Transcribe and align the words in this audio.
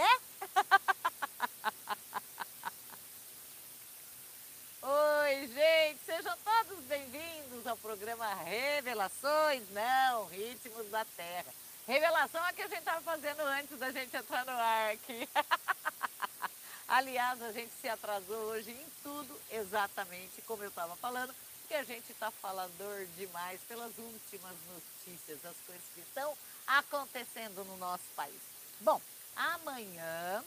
né? 0.00 0.08
Oi, 4.82 5.46
gente, 5.48 6.00
sejam 6.06 6.34
todos 6.38 6.78
bem-vindos 6.84 7.66
ao 7.66 7.76
programa 7.76 8.32
Revelações, 8.36 9.68
não, 9.70 10.24
Ritmos 10.26 10.88
da 10.88 11.04
Terra. 11.04 11.52
Revelação 11.86 12.42
é 12.46 12.54
que 12.54 12.62
a 12.62 12.68
gente 12.68 12.78
estava 12.78 13.02
fazendo 13.02 13.40
antes 13.40 13.78
da 13.78 13.92
gente 13.92 14.16
entrar 14.16 14.46
no 14.46 14.52
ar 14.52 14.92
aqui. 14.92 15.28
Aliás, 16.88 17.42
a 17.42 17.52
gente 17.52 17.72
se 17.78 17.86
atrasou 17.88 18.44
hoje 18.44 18.70
em 18.70 18.86
tudo, 19.02 19.38
exatamente 19.50 20.40
como 20.42 20.62
eu 20.62 20.70
estava 20.70 20.96
falando, 20.96 21.34
que 21.68 21.74
a 21.74 21.84
gente 21.84 22.10
está 22.10 22.30
falador 22.30 23.04
demais 23.18 23.60
pelas 23.68 23.92
últimas 23.98 24.56
notícias, 24.72 25.44
as 25.44 25.56
coisas 25.66 25.84
que 25.94 26.00
estão 26.00 26.34
acontecendo 26.66 27.62
no 27.64 27.76
nosso 27.76 28.04
país. 28.16 28.40
Bom, 28.80 28.98
amanhã, 29.36 30.44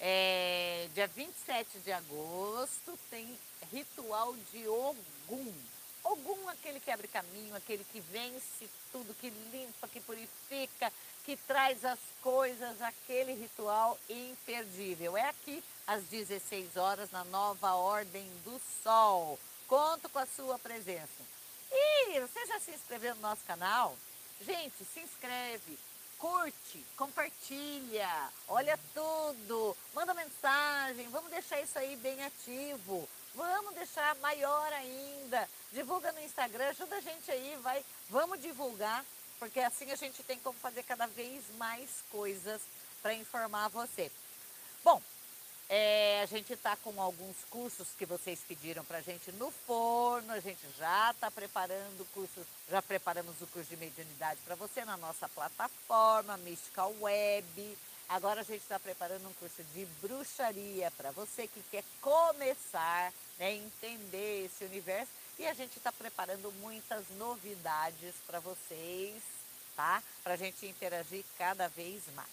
é, 0.00 0.88
dia 0.94 1.06
27 1.08 1.78
de 1.80 1.92
agosto, 1.92 2.98
tem 3.10 3.38
ritual 3.72 4.34
de 4.52 4.66
Ogum. 4.68 5.54
Ogum, 6.04 6.48
aquele 6.48 6.80
que 6.80 6.90
abre 6.90 7.08
caminho, 7.08 7.54
aquele 7.54 7.84
que 7.84 8.00
vence 8.00 8.68
tudo, 8.92 9.14
que 9.14 9.30
limpa, 9.52 9.88
que 9.88 10.00
purifica, 10.00 10.92
que 11.24 11.36
traz 11.36 11.84
as 11.84 11.98
coisas, 12.22 12.80
aquele 12.80 13.34
ritual 13.34 13.98
imperdível. 14.08 15.16
É 15.16 15.28
aqui 15.28 15.62
às 15.86 16.04
16 16.04 16.76
horas 16.76 17.10
na 17.10 17.24
nova 17.24 17.74
Ordem 17.74 18.26
do 18.44 18.60
Sol. 18.82 19.38
Conto 19.66 20.08
com 20.08 20.18
a 20.18 20.26
sua 20.26 20.58
presença. 20.58 21.22
E 21.70 22.20
você 22.20 22.46
já 22.46 22.58
se 22.60 22.70
inscreveu 22.70 23.14
no 23.16 23.20
nosso 23.20 23.44
canal? 23.44 23.94
Gente, 24.40 24.84
se 24.84 25.00
inscreve, 25.00 25.78
curte, 26.18 26.84
compartilha, 26.96 28.08
olha 28.48 28.78
tudo, 28.92 29.76
manda 29.94 30.12
mensagem, 30.14 31.08
vamos 31.08 31.30
deixar 31.30 31.60
isso 31.60 31.78
aí 31.78 31.96
bem 31.96 32.22
ativo, 32.24 33.08
vamos 33.34 33.74
deixar 33.74 34.14
maior 34.16 34.72
ainda, 34.72 35.48
divulga 35.72 36.10
no 36.12 36.20
Instagram, 36.20 36.68
ajuda 36.68 36.96
a 36.96 37.00
gente 37.00 37.30
aí, 37.30 37.56
vai, 37.62 37.84
vamos 38.10 38.40
divulgar, 38.40 39.04
porque 39.38 39.60
assim 39.60 39.90
a 39.92 39.96
gente 39.96 40.22
tem 40.24 40.38
como 40.40 40.58
fazer 40.58 40.82
cada 40.82 41.06
vez 41.06 41.44
mais 41.56 42.02
coisas 42.10 42.60
para 43.00 43.14
informar 43.14 43.68
você. 43.68 44.10
Bom, 44.82 45.00
é, 45.68 46.20
a 46.22 46.26
gente 46.26 46.52
está 46.52 46.76
com 46.76 47.00
alguns 47.00 47.36
cursos 47.50 47.88
que 47.98 48.06
vocês 48.06 48.40
pediram 48.46 48.84
para 48.84 48.98
a 48.98 49.02
gente 49.02 49.30
no 49.32 49.50
forno, 49.50 50.32
a 50.32 50.40
gente 50.40 50.64
já 50.78 51.10
está 51.10 51.30
preparando 51.30 52.00
o 52.00 52.06
curso, 52.06 52.46
já 52.70 52.80
preparamos 52.80 53.40
o 53.42 53.46
curso 53.48 53.68
de 53.68 53.76
mediunidade 53.76 54.40
para 54.44 54.54
você 54.54 54.84
na 54.84 54.96
nossa 54.96 55.28
plataforma 55.28 56.38
Mystical 56.38 56.94
Web. 57.00 57.78
Agora 58.08 58.40
a 58.40 58.44
gente 58.44 58.62
está 58.62 58.78
preparando 58.78 59.28
um 59.28 59.34
curso 59.34 59.62
de 59.74 59.84
bruxaria 60.00 60.90
para 60.92 61.10
você 61.10 61.46
que 61.46 61.62
quer 61.70 61.84
começar 62.00 63.12
né, 63.38 63.54
entender 63.54 64.46
esse 64.46 64.64
universo. 64.64 65.12
E 65.38 65.46
a 65.46 65.54
gente 65.54 65.76
está 65.76 65.92
preparando 65.92 66.50
muitas 66.60 67.04
novidades 67.16 68.14
para 68.26 68.40
vocês, 68.40 69.22
tá? 69.76 70.02
Para 70.24 70.34
a 70.34 70.36
gente 70.36 70.66
interagir 70.66 71.24
cada 71.36 71.68
vez 71.68 72.02
mais. 72.14 72.28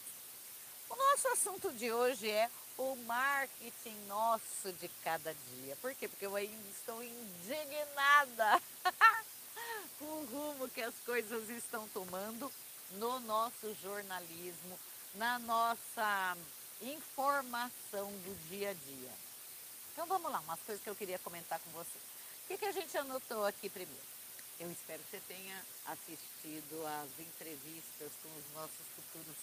O 0.89 0.95
nosso 0.95 1.28
assunto 1.28 1.72
de 1.73 1.91
hoje 1.91 2.30
é 2.30 2.50
o 2.78 2.95
marketing 3.06 3.95
nosso 4.08 4.72
de 4.73 4.88
cada 5.04 5.34
dia. 5.34 5.76
Por 5.78 5.94
quê? 5.95 6.08
Porque 6.08 6.26
eu 6.26 6.36
ainda 6.36 6.70
estou 6.70 7.02
indignada 7.04 8.62
com 9.98 10.06
o 10.06 10.26
rumo 10.26 10.70
que 10.70 10.81
as 10.81 10.96
coisas 11.06 11.50
estão 11.50 11.88
tomando 11.90 12.52
no 12.92 13.20
nosso 13.22 13.73
jornalismo, 13.81 14.80
na 15.16 15.40
nossa 15.40 16.38
informação 16.81 18.08
do 18.08 18.50
dia 18.50 18.72
a 18.72 18.73
dia. 18.73 19.12
Então 19.94 20.06
vamos 20.06 20.31
lá, 20.31 20.40
umas 20.42 20.59
coisas 20.62 20.84
que 20.84 20.90
eu 20.90 20.96
queria 20.96 21.20
comentar 21.20 21.59
com 21.59 21.70
você. 21.72 21.98
O 22.44 22.48
que, 22.48 22.58
que 22.58 22.66
a 22.66 22.72
gente 22.72 22.98
anotou 22.98 23.46
aqui 23.46 23.70
primeiro? 23.70 24.03
Eu 24.59 24.72
espero 24.72 25.02
que 25.03 25.12
você 25.12 25.22
tenha 25.28 25.66
assistido 25.88 26.86
às 26.86 27.19
entrevistas 27.19 28.12
com 28.22 28.30
os 28.38 28.53
nossos 28.53 28.86
futuros 28.96 29.36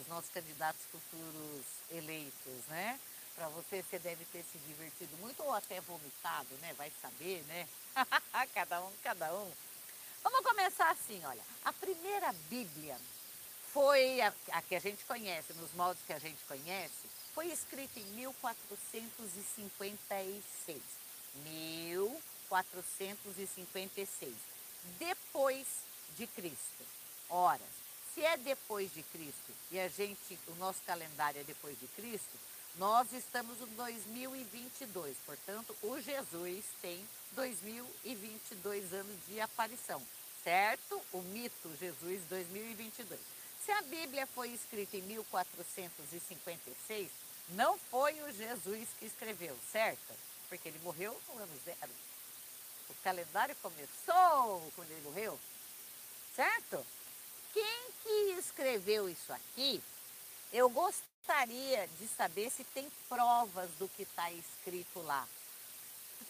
os 0.00 0.06
nossos 0.08 0.30
candidatos 0.30 0.82
futuros 0.90 1.64
eleitos, 1.90 2.66
né? 2.68 2.98
Para 3.34 3.48
você, 3.48 3.82
você 3.82 3.98
deve 3.98 4.24
ter 4.26 4.44
se 4.50 4.58
divertido 4.58 5.16
muito 5.18 5.42
ou 5.42 5.52
até 5.52 5.80
vomitado, 5.80 6.54
né? 6.60 6.72
Vai 6.74 6.92
saber, 7.02 7.42
né? 7.44 7.66
cada 8.54 8.80
um, 8.80 8.92
cada 9.02 9.34
um. 9.34 9.52
Vamos 10.22 10.40
começar 10.40 10.90
assim, 10.90 11.22
olha. 11.24 11.42
A 11.64 11.72
primeira 11.72 12.32
Bíblia 12.48 12.96
foi 13.72 14.20
a, 14.20 14.32
a 14.52 14.62
que 14.62 14.74
a 14.74 14.80
gente 14.80 15.04
conhece, 15.04 15.52
nos 15.54 15.72
moldes 15.74 16.02
que 16.06 16.12
a 16.12 16.18
gente 16.18 16.42
conhece, 16.44 17.08
foi 17.34 17.46
escrita 17.48 17.98
em 18.00 18.04
1456. 18.04 20.82
1456. 21.44 24.34
Depois 24.98 25.66
de 26.16 26.26
Cristo. 26.28 26.86
Ora, 27.28 27.60
se 28.16 28.24
é 28.24 28.36
depois 28.38 28.90
de 28.94 29.02
Cristo 29.02 29.52
e 29.70 29.78
a 29.78 29.88
gente, 29.88 30.38
o 30.48 30.54
nosso 30.54 30.80
calendário 30.86 31.38
é 31.38 31.44
depois 31.44 31.78
de 31.78 31.86
Cristo, 31.88 32.38
nós 32.76 33.12
estamos 33.12 33.60
em 33.60 33.66
2022, 33.74 35.18
portanto, 35.26 35.76
o 35.82 36.00
Jesus 36.00 36.64
tem 36.80 37.06
2022 37.32 38.94
anos 38.94 39.18
de 39.26 39.38
aparição, 39.38 40.02
certo? 40.42 40.98
O 41.12 41.20
mito 41.20 41.70
Jesus 41.78 42.22
2022. 42.30 43.20
Se 43.62 43.70
a 43.72 43.82
Bíblia 43.82 44.26
foi 44.28 44.48
escrita 44.48 44.96
em 44.96 45.02
1456, 45.02 47.10
não 47.50 47.78
foi 47.78 48.18
o 48.22 48.32
Jesus 48.32 48.88
que 48.98 49.04
escreveu, 49.04 49.54
certo? 49.70 50.14
Porque 50.48 50.68
ele 50.68 50.78
morreu 50.78 51.20
no 51.28 51.36
ano 51.36 51.60
zero. 51.66 51.92
O 52.88 52.94
calendário 53.02 53.54
começou 53.56 54.72
quando 54.74 54.90
ele 54.90 55.02
morreu, 55.02 55.38
certo? 56.34 56.82
quem 57.56 57.85
que 58.06 58.38
escreveu 58.38 59.08
isso 59.08 59.32
aqui, 59.32 59.82
eu 60.52 60.70
gostaria 60.70 61.88
de 61.98 62.06
saber 62.08 62.50
se 62.50 62.62
tem 62.64 62.90
provas 63.08 63.68
do 63.78 63.88
que 63.88 64.02
está 64.04 64.30
escrito 64.30 65.02
lá. 65.02 65.26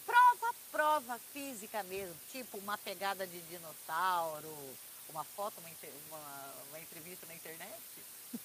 Prova, 0.07 0.55
prova 0.73 1.21
física 1.33 1.83
mesmo, 1.83 2.17
tipo 2.33 2.57
uma 2.59 2.79
pegada 2.79 3.27
de 3.27 3.41
dinossauro, 3.43 4.77
uma 5.11 5.23
foto, 5.23 5.61
uma, 5.61 5.71
uma, 6.09 6.55
uma 6.69 6.81
entrevista 6.81 7.27
na 7.27 7.35
internet, 7.35 7.83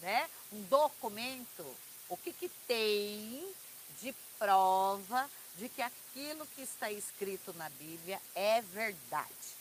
né? 0.00 0.28
um 0.52 0.62
documento. 0.62 1.76
O 2.08 2.16
que, 2.16 2.32
que 2.32 2.48
tem 2.66 3.54
de 4.00 4.14
prova 4.38 5.30
de 5.56 5.68
que 5.68 5.82
aquilo 5.82 6.46
que 6.46 6.62
está 6.62 6.90
escrito 6.90 7.52
na 7.54 7.68
Bíblia 7.70 8.20
é 8.34 8.62
verdade? 8.62 9.56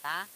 Tá? 0.00 0.28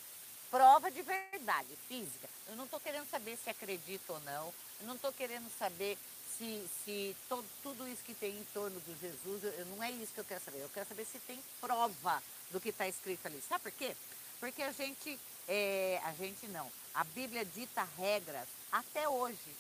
Prova 0.53 0.91
de 0.91 1.01
verdade, 1.01 1.77
física. 1.89 2.29
Eu 2.47 2.55
não 2.57 2.67
estou 2.67 2.79
querendo 2.79 3.09
saber 3.09 3.39
se 3.39 3.49
acredita 3.49 4.13
ou 4.13 4.21
não, 4.21 4.55
eu 4.81 4.87
não 4.87 4.95
estou 4.97 5.11
querendo 5.11 5.51
saber 5.59 5.99
se, 6.37 6.69
se 6.85 7.17
tudo 7.63 7.89
isso 7.89 8.05
que 8.05 8.15
tem 8.15 8.37
em 8.37 8.45
torno 8.53 8.79
do 8.81 9.01
Jesus, 9.01 9.43
eu, 9.45 9.67
não 9.67 9.83
é 9.83 9.91
isso 9.91 10.13
que 10.13 10.21
eu 10.21 10.25
quero 10.25 10.45
saber. 10.45 10.59
Eu 10.59 10.69
quero 10.69 10.87
saber 10.87 11.07
se 11.07 11.19
tem 11.21 11.43
prova 11.59 12.23
do 12.51 12.61
que 12.61 12.69
está 12.69 12.87
escrito 12.87 13.27
ali. 13.27 13.43
Sabe 13.49 13.63
por 13.63 13.73
quê? 13.73 13.97
Porque 14.39 14.63
a 14.63 14.73
gente, 14.73 15.19
é, 15.49 15.99
a 16.05 16.13
gente 16.13 16.47
não, 16.49 16.71
a 16.95 17.05
Bíblia 17.05 17.45
dita 17.47 17.89
regras 17.97 18.47
até 18.71 19.09
hoje, 19.09 19.57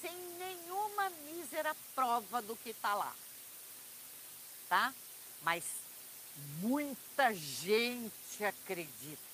sem 0.00 0.14
nenhuma 0.38 1.10
mísera 1.26 1.74
prova 1.94 2.40
do 2.40 2.54
que 2.54 2.70
está 2.70 2.94
lá. 2.94 3.14
Tá? 4.68 4.94
Mas 5.42 5.64
muita 6.60 7.34
gente 7.34 8.44
acredita. 8.44 9.29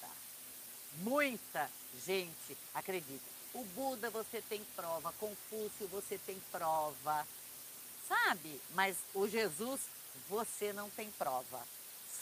Muita 0.94 1.70
gente 2.04 2.56
acredita. 2.74 3.24
O 3.54 3.64
Buda 3.64 4.10
você 4.10 4.42
tem 4.42 4.62
prova, 4.74 5.12
Confúcio 5.18 5.88
você 5.88 6.18
tem 6.18 6.40
prova, 6.50 7.26
sabe? 8.08 8.60
Mas 8.70 8.96
o 9.14 9.26
Jesus 9.26 9.80
você 10.28 10.72
não 10.72 10.90
tem 10.90 11.10
prova. 11.12 11.66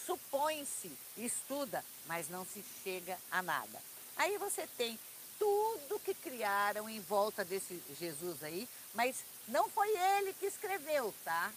Supõe-se, 0.07 0.93
estuda, 1.17 1.85
mas 2.07 2.29
não 2.29 2.45
se 2.45 2.65
chega 2.83 3.19
a 3.31 3.43
nada. 3.43 3.81
Aí 4.17 4.39
você 4.39 4.67
tem 4.77 4.99
tudo 5.39 5.99
que 6.01 6.15
criaram 6.15 6.89
em 6.89 7.01
volta 7.01 7.45
desse 7.45 7.83
Jesus 7.99 8.43
aí, 8.43 8.69
mas 8.93 9.25
não 9.49 9.69
foi 9.69 9.89
ele 9.89 10.33
que 10.35 10.47
escreveu, 10.47 11.13
tá? 11.25 11.53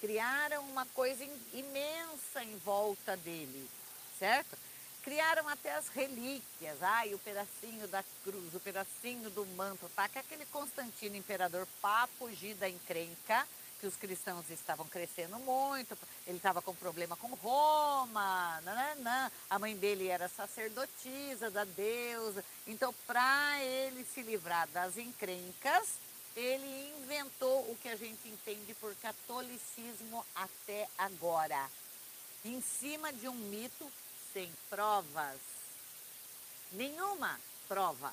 Criaram 0.00 0.62
uma 0.64 0.84
coisa 0.86 1.24
imensa 1.52 2.42
em 2.42 2.56
volta 2.58 3.16
dele, 3.16 3.70
certo? 4.18 4.56
Criaram 5.02 5.48
até 5.48 5.74
as 5.74 5.88
relíquias, 5.88 6.82
ai, 6.82 7.12
o 7.12 7.18
pedacinho 7.18 7.86
da 7.88 8.04
cruz, 8.22 8.54
o 8.54 8.60
pedacinho 8.60 9.28
do 9.30 9.44
manto, 9.56 9.90
tá? 9.94 10.08
Que 10.08 10.18
é 10.18 10.20
aquele 10.20 10.46
Constantino 10.46 11.16
imperador 11.16 11.66
para 11.80 12.06
fugir 12.18 12.54
da 12.54 12.68
encrenca, 12.68 13.46
que 13.80 13.86
os 13.86 13.96
cristãos 13.96 14.48
estavam 14.48 14.86
crescendo 14.86 15.36
muito, 15.40 15.98
ele 16.24 16.36
estava 16.36 16.62
com 16.62 16.72
problema 16.72 17.16
com 17.16 17.34
Roma, 17.34 18.60
nananã. 18.60 19.30
a 19.50 19.58
mãe 19.58 19.76
dele 19.76 20.06
era 20.06 20.28
sacerdotisa 20.28 21.50
da 21.50 21.64
deusa, 21.64 22.44
então 22.64 22.94
para 23.04 23.60
ele 23.60 24.04
se 24.04 24.22
livrar 24.22 24.68
das 24.68 24.96
encrencas, 24.96 25.88
ele 26.36 26.94
inventou 27.02 27.72
o 27.72 27.76
que 27.82 27.88
a 27.88 27.96
gente 27.96 28.28
entende 28.28 28.72
por 28.74 28.94
catolicismo 29.02 30.24
até 30.32 30.88
agora, 30.96 31.68
em 32.44 32.60
cima 32.62 33.12
de 33.12 33.28
um 33.28 33.34
mito 33.34 33.90
sem 34.32 34.52
provas. 34.68 35.38
Nenhuma 36.72 37.38
prova, 37.68 38.12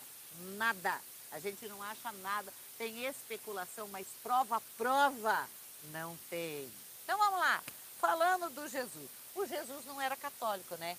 nada. 0.58 1.00
A 1.32 1.40
gente 1.40 1.68
não 1.68 1.82
acha 1.84 2.12
nada. 2.12 2.54
Tem 2.78 3.06
especulação, 3.06 3.88
mas 3.90 4.08
prova, 4.24 4.62
prova 4.78 5.48
não 5.92 6.18
tem. 6.30 6.72
Então 7.04 7.18
vamos 7.18 7.40
lá. 7.40 7.64
Falando 8.00 8.50
do 8.50 8.68
Jesus. 8.68 9.10
O 9.36 9.46
Jesus 9.46 9.86
não 9.86 10.02
era 10.02 10.16
católico, 10.16 10.76
né? 10.76 10.98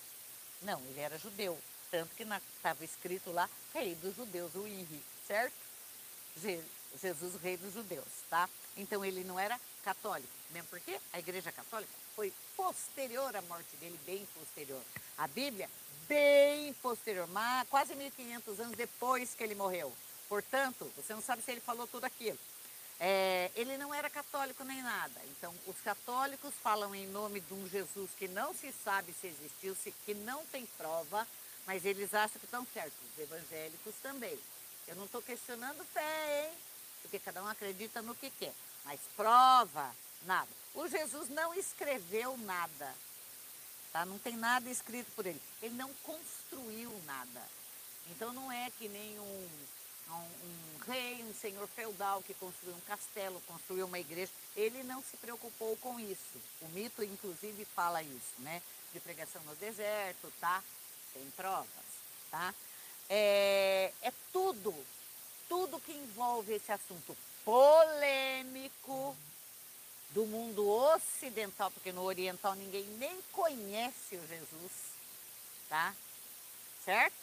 Não, 0.61 0.79
ele 0.85 0.99
era 0.99 1.17
judeu. 1.17 1.59
Tanto 1.89 2.15
que 2.15 2.23
estava 2.23 2.85
escrito 2.85 3.31
lá, 3.31 3.49
rei 3.73 3.95
dos 3.95 4.15
judeus, 4.15 4.55
o 4.55 4.65
Henri, 4.65 5.03
certo? 5.27 5.53
Jesus, 6.37 7.35
o 7.35 7.37
rei 7.37 7.57
dos 7.57 7.73
judeus, 7.73 8.07
tá? 8.29 8.49
Então 8.77 9.03
ele 9.03 9.23
não 9.25 9.37
era 9.37 9.59
católico, 9.83 10.31
mesmo 10.51 10.69
porque 10.69 10.97
a 11.11 11.19
igreja 11.19 11.51
católica 11.51 11.91
foi 12.21 12.31
posterior 12.55 13.35
à 13.35 13.41
morte 13.41 13.75
dele, 13.77 13.99
bem 14.05 14.27
posterior. 14.35 14.79
A 15.17 15.27
Bíblia, 15.27 15.67
bem 16.07 16.71
posterior, 16.75 17.27
quase 17.67 17.95
1500 17.95 18.59
anos 18.59 18.77
depois 18.77 19.33
que 19.33 19.43
ele 19.43 19.55
morreu. 19.55 19.91
Portanto, 20.29 20.91
você 20.95 21.15
não 21.15 21.21
sabe 21.23 21.41
se 21.41 21.49
ele 21.49 21.61
falou 21.61 21.87
tudo 21.87 22.05
aquilo. 22.05 22.37
É, 22.99 23.49
ele 23.55 23.75
não 23.75 23.91
era 23.91 24.07
católico 24.07 24.63
nem 24.63 24.83
nada. 24.83 25.19
Então, 25.31 25.51
os 25.65 25.81
católicos 25.81 26.53
falam 26.61 26.93
em 26.93 27.07
nome 27.07 27.39
de 27.39 27.55
um 27.55 27.67
Jesus 27.67 28.11
que 28.19 28.27
não 28.27 28.53
se 28.53 28.71
sabe 28.71 29.15
se 29.19 29.25
existiu, 29.25 29.75
que 30.05 30.13
não 30.13 30.45
tem 30.45 30.63
prova, 30.77 31.27
mas 31.65 31.85
eles 31.85 32.13
acham 32.13 32.39
que 32.39 32.45
estão 32.45 32.67
certos. 32.71 32.99
Os 33.13 33.23
evangélicos 33.23 33.95
também. 34.03 34.37
Eu 34.87 34.95
não 34.95 35.05
estou 35.05 35.23
questionando 35.23 35.83
fé, 35.85 36.45
hein? 36.45 36.53
Porque 37.01 37.17
cada 37.17 37.41
um 37.41 37.47
acredita 37.47 37.99
no 38.03 38.13
que 38.13 38.29
quer. 38.29 38.53
Mas 38.85 38.99
prova, 39.17 39.91
nada. 40.23 40.49
O 40.73 40.87
Jesus 40.87 41.29
não 41.29 41.53
escreveu 41.53 42.37
nada. 42.37 42.93
Tá? 43.91 44.05
Não 44.05 44.17
tem 44.19 44.35
nada 44.37 44.69
escrito 44.69 45.11
por 45.15 45.25
ele. 45.25 45.41
Ele 45.61 45.75
não 45.75 45.91
construiu 46.03 46.91
nada. 47.05 47.41
Então 48.09 48.33
não 48.33 48.51
é 48.51 48.69
que 48.77 48.87
nem 48.87 49.19
um, 49.19 49.49
um, 50.09 50.13
um 50.13 50.79
rei, 50.87 51.23
um 51.23 51.33
senhor 51.33 51.67
feudal 51.67 52.21
que 52.21 52.33
construiu 52.33 52.75
um 52.75 52.81
castelo, 52.81 53.41
construiu 53.47 53.85
uma 53.85 53.99
igreja. 53.99 54.31
Ele 54.55 54.83
não 54.83 55.01
se 55.03 55.17
preocupou 55.17 55.75
com 55.77 55.99
isso. 55.99 56.41
O 56.61 56.67
mito, 56.69 57.03
inclusive, 57.03 57.65
fala 57.65 58.01
isso, 58.01 58.33
né? 58.39 58.61
De 58.93 58.99
pregação 58.99 59.41
no 59.43 59.55
deserto, 59.55 60.31
tá? 60.39 60.63
Sem 61.13 61.29
provas, 61.31 61.67
tá? 62.29 62.53
É, 63.09 63.91
é 64.01 64.13
tudo, 64.31 64.73
tudo 65.49 65.81
que 65.81 65.91
envolve 65.91 66.53
esse 66.53 66.71
assunto 66.71 67.15
polêmico 67.43 69.15
do 70.13 70.25
mundo 70.25 70.67
ocidental, 70.67 71.71
porque 71.71 71.91
no 71.91 72.03
oriental 72.03 72.53
ninguém 72.55 72.83
nem 72.97 73.21
conhece 73.31 74.15
o 74.15 74.27
Jesus, 74.27 74.71
tá? 75.69 75.95
Certo? 76.83 77.15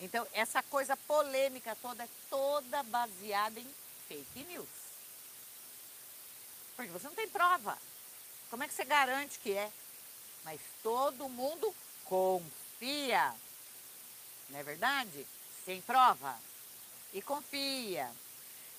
Então, 0.00 0.26
essa 0.32 0.62
coisa 0.62 0.96
polêmica 0.96 1.76
toda 1.82 2.04
é 2.04 2.08
toda 2.30 2.82
baseada 2.84 3.60
em 3.60 3.74
fake 4.08 4.44
news. 4.44 4.68
Porque 6.74 6.90
você 6.90 7.06
não 7.06 7.14
tem 7.14 7.28
prova. 7.28 7.76
Como 8.48 8.62
é 8.62 8.68
que 8.68 8.72
você 8.72 8.84
garante 8.84 9.38
que 9.38 9.52
é? 9.52 9.70
Mas 10.42 10.60
todo 10.82 11.28
mundo 11.28 11.74
confia. 12.04 13.34
Não 14.48 14.58
é 14.58 14.62
verdade? 14.62 15.26
Sem 15.64 15.82
prova. 15.82 16.38
E 17.12 17.20
confia. 17.20 18.10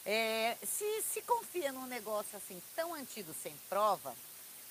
É, 0.05 0.57
se, 0.63 1.01
se 1.03 1.21
confia 1.21 1.71
num 1.71 1.85
negócio 1.85 2.35
assim 2.37 2.61
tão 2.75 2.93
antigo 2.93 3.33
sem 3.33 3.55
prova, 3.69 4.15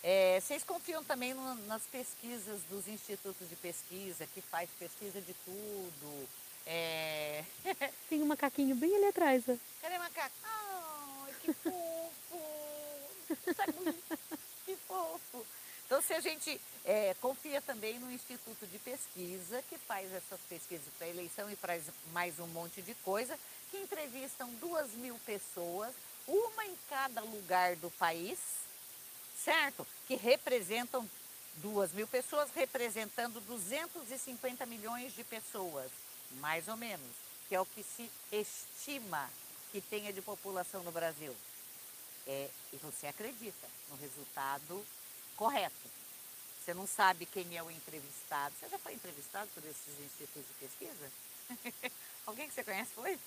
é, 0.02 0.40
vocês 0.40 0.64
confiam 0.64 1.04
também 1.04 1.34
no, 1.34 1.54
nas 1.66 1.82
pesquisas 1.82 2.62
dos 2.70 2.88
institutos 2.88 3.48
de 3.48 3.56
pesquisa, 3.56 4.26
que 4.26 4.40
faz 4.40 4.68
pesquisa 4.78 5.20
de 5.20 5.34
tudo. 5.44 6.28
É... 6.66 7.44
Tem 8.08 8.22
um 8.22 8.26
macaquinho 8.26 8.74
bem 8.74 8.94
ali 8.96 9.06
atrás. 9.06 9.44
Ó. 9.48 9.56
Cadê 9.82 9.96
o 9.96 9.98
macaco? 9.98 10.34
Ai, 10.42 11.34
que 11.40 11.52
fofo! 11.52 12.40
que 14.64 14.76
fofo! 14.76 15.46
Então, 15.84 16.00
se 16.00 16.14
a 16.14 16.20
gente 16.20 16.60
é, 16.84 17.14
confia 17.20 17.60
também 17.60 17.98
no 17.98 18.10
Instituto 18.12 18.64
de 18.66 18.78
Pesquisa, 18.78 19.62
que 19.68 19.76
faz 19.76 20.12
essas 20.14 20.40
pesquisas 20.48 20.86
para 20.96 21.08
eleição 21.08 21.50
e 21.50 21.56
para 21.56 21.78
mais 22.12 22.38
um 22.38 22.46
monte 22.46 22.80
de 22.80 22.94
coisa, 22.96 23.36
que 23.70 23.78
entrevistam 23.78 24.48
duas 24.54 24.90
mil 24.92 25.18
pessoas, 25.26 25.94
uma 26.26 26.64
em 26.66 26.76
cada 26.88 27.20
lugar 27.22 27.76
do 27.76 27.90
país, 27.92 28.38
certo? 29.42 29.86
Que 30.06 30.16
representam 30.16 31.08
duas 31.56 31.92
mil 31.92 32.06
pessoas, 32.06 32.50
representando 32.54 33.40
250 33.40 34.66
milhões 34.66 35.14
de 35.14 35.24
pessoas, 35.24 35.90
mais 36.40 36.68
ou 36.68 36.76
menos, 36.76 37.10
que 37.48 37.54
é 37.54 37.60
o 37.60 37.66
que 37.66 37.82
se 37.82 38.10
estima 38.32 39.28
que 39.72 39.80
tenha 39.80 40.12
de 40.12 40.20
população 40.20 40.82
no 40.82 40.92
Brasil. 40.92 41.34
É, 42.26 42.50
e 42.72 42.76
você 42.76 43.06
acredita 43.06 43.66
no 43.88 43.96
resultado 43.96 44.86
correto. 45.36 45.90
Você 46.62 46.74
não 46.74 46.86
sabe 46.86 47.24
quem 47.24 47.56
é 47.56 47.62
o 47.62 47.70
entrevistado. 47.70 48.54
Você 48.58 48.68
já 48.68 48.78
foi 48.78 48.92
entrevistado 48.92 49.50
por 49.54 49.64
esses 49.64 49.98
institutos 49.98 50.44
de 50.46 50.54
pesquisa? 50.54 51.12
Alguém 52.26 52.48
que 52.48 52.54
você 52.54 52.62
conhece 52.62 52.90
foi? 52.92 53.18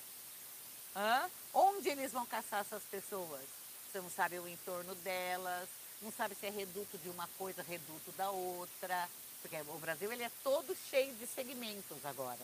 Hã? 0.96 1.28
Onde 1.52 1.88
eles 1.88 2.12
vão 2.12 2.24
caçar 2.26 2.60
essas 2.60 2.82
pessoas? 2.84 3.42
Você 3.90 4.00
não 4.00 4.10
sabe 4.10 4.38
o 4.38 4.48
entorno 4.48 4.94
delas, 4.96 5.68
não 6.00 6.12
sabe 6.12 6.34
se 6.34 6.46
é 6.46 6.50
reduto 6.50 6.98
de 6.98 7.08
uma 7.08 7.28
coisa, 7.38 7.62
reduto 7.62 8.12
da 8.12 8.30
outra. 8.30 9.08
Porque 9.42 9.56
o 9.56 9.78
Brasil 9.78 10.12
ele 10.12 10.22
é 10.22 10.30
todo 10.42 10.76
cheio 10.90 11.14
de 11.14 11.26
segmentos 11.26 12.04
agora. 12.04 12.40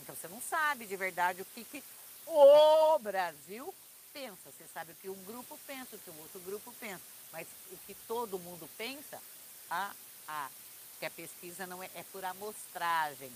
Então 0.00 0.14
você 0.14 0.28
não 0.28 0.40
sabe 0.40 0.86
de 0.86 0.96
verdade 0.96 1.42
o 1.42 1.44
que, 1.44 1.64
que 1.64 1.84
o 2.26 2.98
Brasil 2.98 3.72
pensa. 4.12 4.50
Você 4.50 4.66
sabe 4.72 4.92
o 4.92 4.96
que 4.96 5.08
um 5.08 5.24
grupo 5.24 5.58
pensa, 5.66 5.96
o 5.96 5.98
que 5.98 6.10
o 6.10 6.18
outro 6.18 6.40
grupo 6.40 6.72
pensa. 6.80 7.02
Mas 7.32 7.46
o 7.70 7.76
que 7.86 7.94
todo 8.08 8.38
mundo 8.38 8.68
pensa, 8.76 9.22
ah, 9.70 9.94
ah, 10.26 10.50
que 10.98 11.06
a 11.06 11.10
pesquisa 11.10 11.66
não 11.66 11.82
é, 11.82 11.90
é 11.94 12.04
por 12.10 12.24
amostragem. 12.24 13.30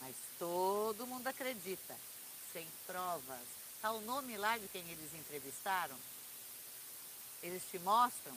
Mas 0.00 0.14
todo 0.38 1.06
mundo 1.06 1.26
acredita, 1.26 1.96
sem 2.52 2.66
provas. 2.86 3.65
Está 3.76 3.92
o 3.92 4.00
nome 4.00 4.36
lá 4.36 4.58
de 4.58 4.66
quem 4.68 4.82
eles 4.90 5.14
entrevistaram? 5.14 5.96
Eles 7.42 7.62
te 7.70 7.78
mostram? 7.78 8.36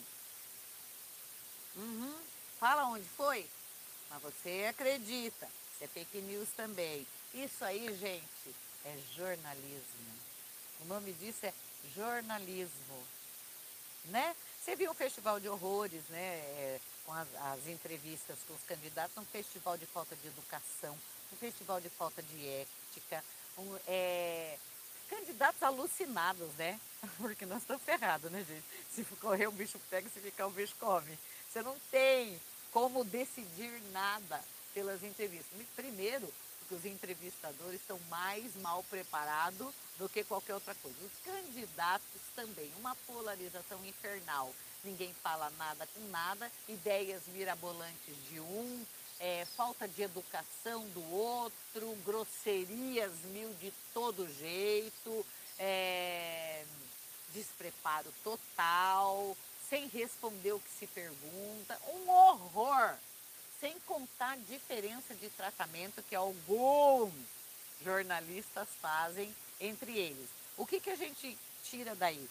Uhum. 1.75 2.19
Fala 2.59 2.85
onde 2.85 3.07
foi? 3.09 3.49
Mas 4.09 4.21
você 4.21 4.67
acredita. 4.69 5.47
Isso 5.73 5.83
é 5.83 5.87
fake 5.87 6.21
news 6.21 6.49
também. 6.55 7.07
Isso 7.33 7.63
aí, 7.63 7.95
gente, 7.97 8.55
é 8.85 8.97
jornalismo. 9.15 10.19
O 10.81 10.85
nome 10.85 11.13
disso 11.13 11.45
é 11.45 11.53
jornalismo. 11.95 13.07
Né? 14.05 14.35
Você 14.61 14.75
viu 14.75 14.91
o 14.91 14.95
Festival 14.95 15.39
de 15.39 15.47
Horrores, 15.47 16.03
né? 16.09 16.19
É, 16.19 16.79
com 17.05 17.13
as, 17.13 17.27
as, 17.35 17.67
entrevistas 17.67 18.37
com 18.47 18.53
os 18.53 18.61
candidatos, 18.63 19.17
um 19.17 19.25
festival 19.25 19.77
de 19.77 19.85
falta 19.85 20.15
de 20.15 20.27
educação, 20.27 20.97
um 21.33 21.35
festival 21.37 21.81
de 21.81 21.89
falta 21.89 22.21
de 22.21 22.47
ética, 22.47 23.23
um, 23.57 23.79
é, 23.87 24.57
candidatos 25.09 25.61
alucinados, 25.63 26.53
né? 26.55 26.79
Porque 27.17 27.45
nós 27.45 27.61
estamos 27.61 27.83
ferrados, 27.83 28.31
né, 28.31 28.45
gente? 28.47 28.63
Se 28.93 29.03
correr 29.15 29.47
o 29.47 29.51
bicho 29.51 29.79
pega, 29.89 30.09
se 30.09 30.19
ficar 30.19 30.47
o 30.47 30.51
bicho 30.51 30.75
come. 30.79 31.17
Você 31.51 31.61
não 31.61 31.75
tem 31.91 32.39
como 32.71 33.03
decidir 33.03 33.81
nada 33.91 34.39
pelas 34.73 35.03
entrevistas. 35.03 35.59
Primeiro, 35.75 36.31
porque 36.59 36.75
os 36.75 36.85
entrevistadores 36.85 37.81
estão 37.81 37.99
mais 38.09 38.55
mal 38.57 38.83
preparados 38.83 39.73
do 39.97 40.07
que 40.07 40.23
qualquer 40.23 40.53
outra 40.53 40.75
coisa. 40.75 40.97
Os 41.03 41.25
candidatos 41.25 42.21
também, 42.35 42.71
uma 42.79 42.95
polarização 43.07 43.83
infernal. 43.85 44.53
Ninguém 44.83 45.13
fala 45.21 45.49
nada 45.57 45.87
com 45.87 46.07
nada, 46.09 46.49
ideias 46.67 47.23
mirabolantes 47.27 48.15
de 48.29 48.39
um, 48.39 48.85
é, 49.19 49.45
falta 49.57 49.87
de 49.87 50.01
educação 50.01 50.87
do 50.89 51.11
outro, 51.13 51.95
grosserias 52.05 53.11
mil 53.25 53.53
de 53.55 53.71
todo 53.93 54.27
jeito, 54.39 55.25
é, 55.57 56.63
despreparo 57.33 58.13
total, 58.23 59.35
sem 59.69 59.87
responder 59.87 60.53
o 60.53 60.59
que 60.59 60.71
se 60.79 60.87
pergunta, 60.87 61.79
um 61.87 62.09
horror. 62.09 62.95
sem 63.59 63.77
contar 63.81 64.31
a 64.31 64.35
diferença 64.37 65.13
de 65.13 65.29
tratamento 65.31 66.01
que 66.03 66.15
alguns 66.15 67.13
jornalistas 67.83 68.67
fazem 68.81 69.35
entre 69.59 69.97
eles. 69.97 70.29
O 70.57 70.65
que, 70.65 70.79
que 70.79 70.89
a 70.89 70.95
gente 70.95 71.37
tira 71.63 71.93
daí? 71.95 72.29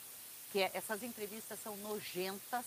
Que 0.51 0.63
é, 0.63 0.71
essas 0.73 1.03
entrevistas 1.03 1.59
são 1.63 1.77
nojentas, 1.77 2.65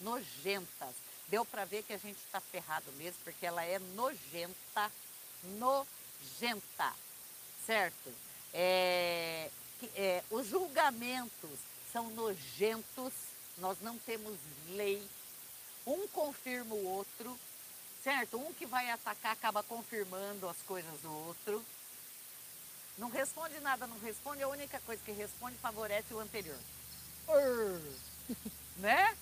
nojentas. 0.00 0.94
Deu 1.34 1.44
para 1.44 1.64
ver 1.64 1.82
que 1.82 1.92
a 1.92 1.98
gente 1.98 2.18
está 2.18 2.40
ferrado 2.40 2.92
mesmo, 2.92 3.18
porque 3.24 3.44
ela 3.44 3.64
é 3.64 3.80
nojenta, 3.96 4.92
nojenta, 5.58 6.94
certo? 7.66 8.14
É, 8.52 9.50
é, 9.96 10.22
os 10.30 10.46
julgamentos 10.46 11.58
são 11.92 12.08
nojentos, 12.10 13.12
nós 13.58 13.78
não 13.80 13.98
temos 13.98 14.38
lei, 14.68 15.04
um 15.84 16.06
confirma 16.06 16.72
o 16.72 16.86
outro, 16.86 17.36
certo? 18.04 18.38
Um 18.38 18.54
que 18.54 18.64
vai 18.64 18.88
atacar 18.90 19.32
acaba 19.32 19.60
confirmando 19.64 20.48
as 20.48 20.58
coisas 20.58 21.00
do 21.00 21.12
outro. 21.26 21.64
Não 22.96 23.10
responde 23.10 23.58
nada, 23.58 23.88
não 23.88 23.98
responde, 23.98 24.40
a 24.44 24.46
única 24.46 24.78
coisa 24.86 25.02
que 25.04 25.10
responde 25.10 25.58
favorece 25.58 26.14
o 26.14 26.20
anterior. 26.20 26.60
né? 28.76 29.16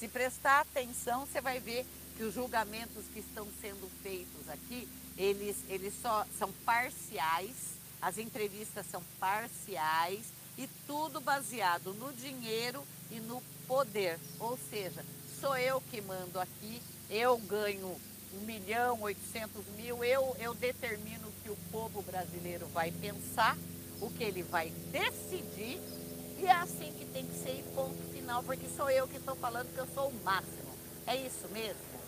Se 0.00 0.08
prestar 0.08 0.60
atenção, 0.60 1.26
você 1.26 1.42
vai 1.42 1.60
ver 1.60 1.84
que 2.16 2.24
os 2.24 2.32
julgamentos 2.32 3.04
que 3.12 3.20
estão 3.20 3.46
sendo 3.60 3.86
feitos 4.02 4.48
aqui, 4.48 4.88
eles, 5.14 5.58
eles 5.68 5.92
só 6.00 6.26
são 6.38 6.50
parciais, 6.64 7.54
as 8.00 8.16
entrevistas 8.16 8.86
são 8.90 9.02
parciais 9.18 10.24
e 10.56 10.66
tudo 10.86 11.20
baseado 11.20 11.92
no 11.92 12.14
dinheiro 12.14 12.82
e 13.10 13.20
no 13.20 13.42
poder. 13.68 14.18
Ou 14.38 14.58
seja, 14.70 15.04
sou 15.38 15.54
eu 15.58 15.82
que 15.90 16.00
mando 16.00 16.40
aqui, 16.40 16.80
eu 17.10 17.36
ganho 17.36 17.94
1 18.40 18.46
milhão, 18.46 19.02
800 19.02 19.66
mil, 19.76 20.02
eu, 20.02 20.34
eu 20.40 20.54
determino 20.54 21.28
o 21.28 21.42
que 21.42 21.50
o 21.50 21.58
povo 21.70 22.00
brasileiro 22.00 22.66
vai 22.68 22.90
pensar, 22.90 23.54
o 24.00 24.08
que 24.08 24.24
ele 24.24 24.42
vai 24.44 24.70
decidir, 24.90 25.78
e 26.38 26.46
é 26.46 26.52
assim 26.52 26.90
que 26.98 27.04
tem 27.04 27.26
que 27.26 27.38
ser 27.38 27.58
e 27.58 27.62
ponto 27.74 28.09
porque 28.44 28.68
sou 28.68 28.90
eu 28.90 29.06
que 29.08 29.16
estou 29.16 29.36
falando 29.36 29.72
que 29.74 29.78
eu 29.78 29.86
sou 29.94 30.08
o 30.08 30.22
máximo. 30.22 30.78
É 31.06 31.16
isso 31.16 31.48
mesmo? 31.48 32.00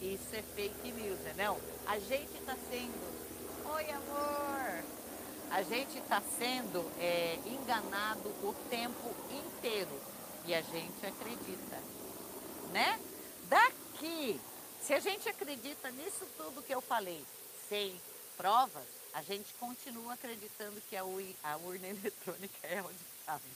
Isso 0.00 0.34
é 0.34 0.42
fake 0.42 0.92
news, 0.92 1.18
é 1.26 1.34
não? 1.36 1.58
A 1.86 1.98
gente 1.98 2.36
está 2.38 2.56
sendo. 2.70 3.74
Oi, 3.74 3.90
amor! 3.90 4.84
A 5.50 5.62
gente 5.62 5.98
está 5.98 6.22
sendo 6.38 6.84
é, 7.00 7.38
enganado 7.46 8.28
o 8.42 8.54
tempo 8.68 9.14
inteiro 9.30 10.00
e 10.44 10.54
a 10.54 10.60
gente 10.60 11.06
acredita, 11.06 11.78
né? 12.72 13.00
Daqui 13.48 14.38
se 14.88 14.94
a 14.94 15.00
gente 15.00 15.28
acredita 15.28 15.90
nisso 15.90 16.26
tudo 16.36 16.62
que 16.62 16.74
eu 16.74 16.80
falei, 16.80 17.22
sem 17.68 18.00
provas, 18.36 18.86
a 19.12 19.22
gente 19.22 19.52
continua 19.60 20.14
acreditando 20.14 20.80
que 20.88 20.96
a, 20.96 21.02
a 21.02 21.56
urna 21.58 21.88
eletrônica 21.92 22.56
é 22.62 22.78
auditável, 22.78 23.50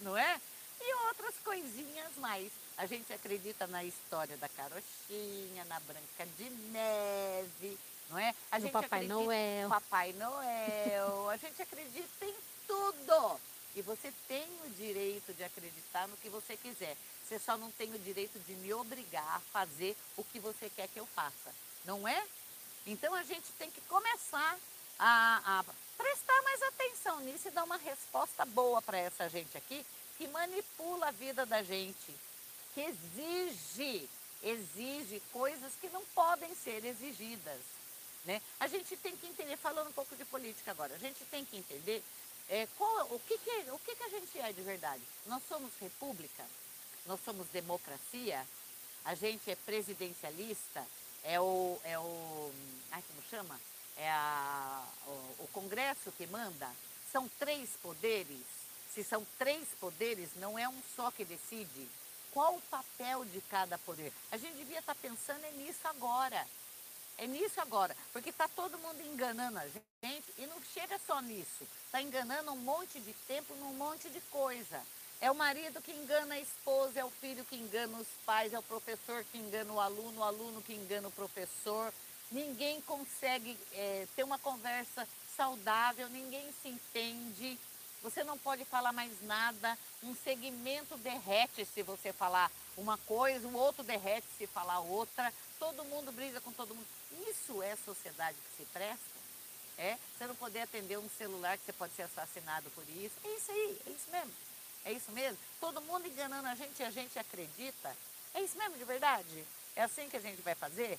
não 0.00 0.16
é? 0.16 0.40
E 0.84 0.94
outras 1.06 1.34
coisinhas 1.44 2.16
mais. 2.16 2.50
A 2.76 2.86
gente 2.86 3.12
acredita 3.12 3.66
na 3.68 3.84
história 3.84 4.36
da 4.36 4.48
carochinha, 4.48 5.64
na 5.66 5.78
Branca 5.80 6.26
de 6.36 6.50
Neve, 6.50 7.78
não 8.10 8.18
é? 8.18 8.34
A 8.50 8.58
no 8.58 8.64
gente 8.64 8.72
Papai 8.72 9.06
Noel. 9.06 9.68
Papai 9.68 10.12
Noel. 10.14 11.30
A 11.30 11.36
gente 11.36 11.62
acredita 11.62 12.24
em 12.24 12.34
tudo. 12.66 13.40
E 13.76 13.82
você 13.82 14.12
tem 14.26 14.46
o 14.66 14.70
direito 14.70 15.32
de 15.32 15.44
acreditar 15.44 16.08
no 16.08 16.16
que 16.16 16.28
você 16.28 16.56
quiser. 16.56 16.96
Você 17.24 17.38
só 17.38 17.56
não 17.56 17.70
tem 17.70 17.94
o 17.94 17.98
direito 18.00 18.38
de 18.40 18.52
me 18.54 18.74
obrigar 18.74 19.36
a 19.36 19.40
fazer 19.52 19.96
o 20.16 20.24
que 20.24 20.40
você 20.40 20.68
quer 20.68 20.88
que 20.88 20.98
eu 20.98 21.06
faça. 21.06 21.54
Não 21.84 22.06
é? 22.06 22.26
Então 22.86 23.14
a 23.14 23.22
gente 23.22 23.50
tem 23.52 23.70
que 23.70 23.80
começar 23.82 24.58
a, 24.98 25.60
a 25.60 25.64
prestar 25.96 26.42
mais 26.42 26.62
atenção 26.62 27.20
nisso 27.20 27.48
e 27.48 27.50
dar 27.52 27.64
uma 27.64 27.76
resposta 27.76 28.44
boa 28.46 28.82
para 28.82 28.98
essa 28.98 29.28
gente 29.28 29.56
aqui 29.56 29.86
que 30.22 30.28
manipula 30.28 31.08
a 31.08 31.10
vida 31.10 31.44
da 31.44 31.64
gente, 31.64 32.14
que 32.74 32.80
exige, 32.80 34.08
exige 34.40 35.20
coisas 35.32 35.72
que 35.80 35.88
não 35.88 36.04
podem 36.14 36.54
ser 36.54 36.84
exigidas. 36.84 37.60
Né? 38.24 38.40
A 38.60 38.68
gente 38.68 38.96
tem 38.98 39.16
que 39.16 39.26
entender, 39.26 39.56
falando 39.56 39.88
um 39.88 39.92
pouco 39.92 40.14
de 40.14 40.24
política 40.24 40.70
agora, 40.70 40.94
a 40.94 40.98
gente 40.98 41.24
tem 41.24 41.44
que 41.44 41.56
entender 41.56 42.04
é, 42.48 42.68
qual, 42.78 43.06
o, 43.06 43.18
que, 43.18 43.36
que, 43.36 43.50
o 43.72 43.78
que, 43.80 43.96
que 43.96 44.02
a 44.04 44.08
gente 44.10 44.38
é 44.38 44.52
de 44.52 44.62
verdade? 44.62 45.02
Nós 45.26 45.42
somos 45.48 45.72
república? 45.80 46.44
Nós 47.04 47.18
somos 47.24 47.48
democracia? 47.48 48.46
A 49.04 49.16
gente 49.16 49.50
é 49.50 49.56
presidencialista? 49.56 50.86
É 51.24 51.40
o. 51.40 51.80
É 51.82 51.98
o 51.98 52.52
ai, 52.92 53.02
como 53.08 53.22
chama? 53.28 53.60
É 53.96 54.08
a, 54.08 54.84
o, 55.06 55.10
o 55.44 55.48
Congresso 55.52 56.12
que 56.12 56.28
manda? 56.28 56.70
São 57.10 57.28
três 57.40 57.70
poderes? 57.82 58.61
Se 58.94 59.02
são 59.02 59.26
três 59.38 59.68
poderes, 59.80 60.30
não 60.36 60.58
é 60.58 60.68
um 60.68 60.82
só 60.94 61.10
que 61.10 61.24
decide. 61.24 61.88
Qual 62.32 62.56
o 62.56 62.62
papel 62.62 63.24
de 63.26 63.40
cada 63.42 63.78
poder? 63.78 64.12
A 64.30 64.36
gente 64.36 64.56
devia 64.56 64.78
estar 64.80 64.94
pensando 64.94 65.44
nisso 65.56 65.86
agora. 65.86 66.46
É 67.18 67.26
nisso 67.26 67.60
agora, 67.60 67.96
porque 68.12 68.30
está 68.30 68.48
todo 68.48 68.78
mundo 68.78 69.00
enganando 69.02 69.58
a 69.58 69.66
gente 69.66 70.32
e 70.38 70.46
não 70.46 70.60
chega 70.74 70.98
só 71.06 71.20
nisso. 71.20 71.66
Está 71.86 72.00
enganando 72.00 72.52
um 72.52 72.56
monte 72.56 72.98
de 73.00 73.12
tempo 73.28 73.54
num 73.56 73.74
monte 73.74 74.08
de 74.08 74.20
coisa. 74.22 74.82
É 75.20 75.30
o 75.30 75.34
marido 75.34 75.80
que 75.80 75.92
engana 75.92 76.34
a 76.34 76.40
esposa, 76.40 76.98
é 76.98 77.04
o 77.04 77.10
filho 77.10 77.44
que 77.44 77.54
engana 77.54 77.96
os 77.98 78.08
pais, 78.26 78.52
é 78.52 78.58
o 78.58 78.62
professor 78.62 79.24
que 79.30 79.38
engana 79.38 79.72
o 79.72 79.78
aluno, 79.78 80.20
o 80.20 80.24
aluno 80.24 80.62
que 80.62 80.74
engana 80.74 81.06
o 81.06 81.12
professor. 81.12 81.92
Ninguém 82.30 82.80
consegue 82.80 83.56
é, 83.72 84.06
ter 84.16 84.24
uma 84.24 84.38
conversa 84.38 85.06
saudável, 85.36 86.08
ninguém 86.08 86.52
se 86.60 86.68
entende. 86.68 87.58
Você 88.02 88.24
não 88.24 88.36
pode 88.36 88.64
falar 88.64 88.92
mais 88.92 89.12
nada. 89.22 89.78
Um 90.02 90.14
segmento 90.16 90.96
derrete 90.98 91.64
se 91.64 91.82
você 91.82 92.12
falar 92.12 92.50
uma 92.76 92.98
coisa, 92.98 93.46
o 93.46 93.54
outro 93.54 93.82
derrete 93.82 94.26
se 94.36 94.46
falar 94.46 94.80
outra. 94.80 95.32
Todo 95.58 95.84
mundo 95.84 96.10
briga 96.12 96.40
com 96.40 96.52
todo 96.52 96.74
mundo. 96.74 96.86
Isso 97.28 97.62
é 97.62 97.76
sociedade 97.76 98.36
que 98.36 98.62
se 98.62 98.68
presta? 98.72 99.22
É? 99.78 99.96
Você 100.16 100.26
não 100.26 100.34
poder 100.34 100.60
atender 100.60 100.98
um 100.98 101.08
celular 101.10 101.56
que 101.56 101.64
você 101.64 101.72
pode 101.72 101.94
ser 101.94 102.02
assassinado 102.02 102.70
por 102.70 102.84
isso. 102.88 103.14
É 103.24 103.28
isso 103.28 103.50
aí, 103.50 103.80
é 103.86 103.90
isso 103.90 104.10
mesmo. 104.10 104.32
É 104.84 104.92
isso 104.92 105.12
mesmo? 105.12 105.38
Todo 105.60 105.80
mundo 105.82 106.06
enganando 106.06 106.48
a 106.48 106.54
gente 106.54 106.80
e 106.80 106.84
a 106.84 106.90
gente 106.90 107.18
acredita. 107.18 107.96
É 108.34 108.40
isso 108.40 108.58
mesmo 108.58 108.76
de 108.76 108.84
verdade? 108.84 109.46
É 109.76 109.82
assim 109.82 110.08
que 110.08 110.16
a 110.16 110.20
gente 110.20 110.42
vai 110.42 110.54
fazer? 110.54 110.98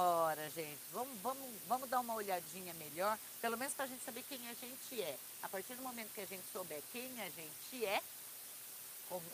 Ora, 0.00 0.48
gente, 0.50 0.78
vamos, 0.92 1.18
vamos, 1.20 1.50
vamos 1.66 1.90
dar 1.90 1.98
uma 1.98 2.14
olhadinha 2.14 2.72
melhor, 2.74 3.18
pelo 3.40 3.58
menos 3.58 3.74
para 3.74 3.84
a 3.84 3.88
gente 3.88 4.04
saber 4.04 4.22
quem 4.28 4.38
a 4.48 4.54
gente 4.54 5.02
é. 5.02 5.16
A 5.42 5.48
partir 5.48 5.74
do 5.74 5.82
momento 5.82 6.14
que 6.14 6.20
a 6.20 6.24
gente 6.24 6.44
souber 6.52 6.80
quem 6.92 7.20
a 7.20 7.28
gente 7.28 7.84
é, 7.84 8.00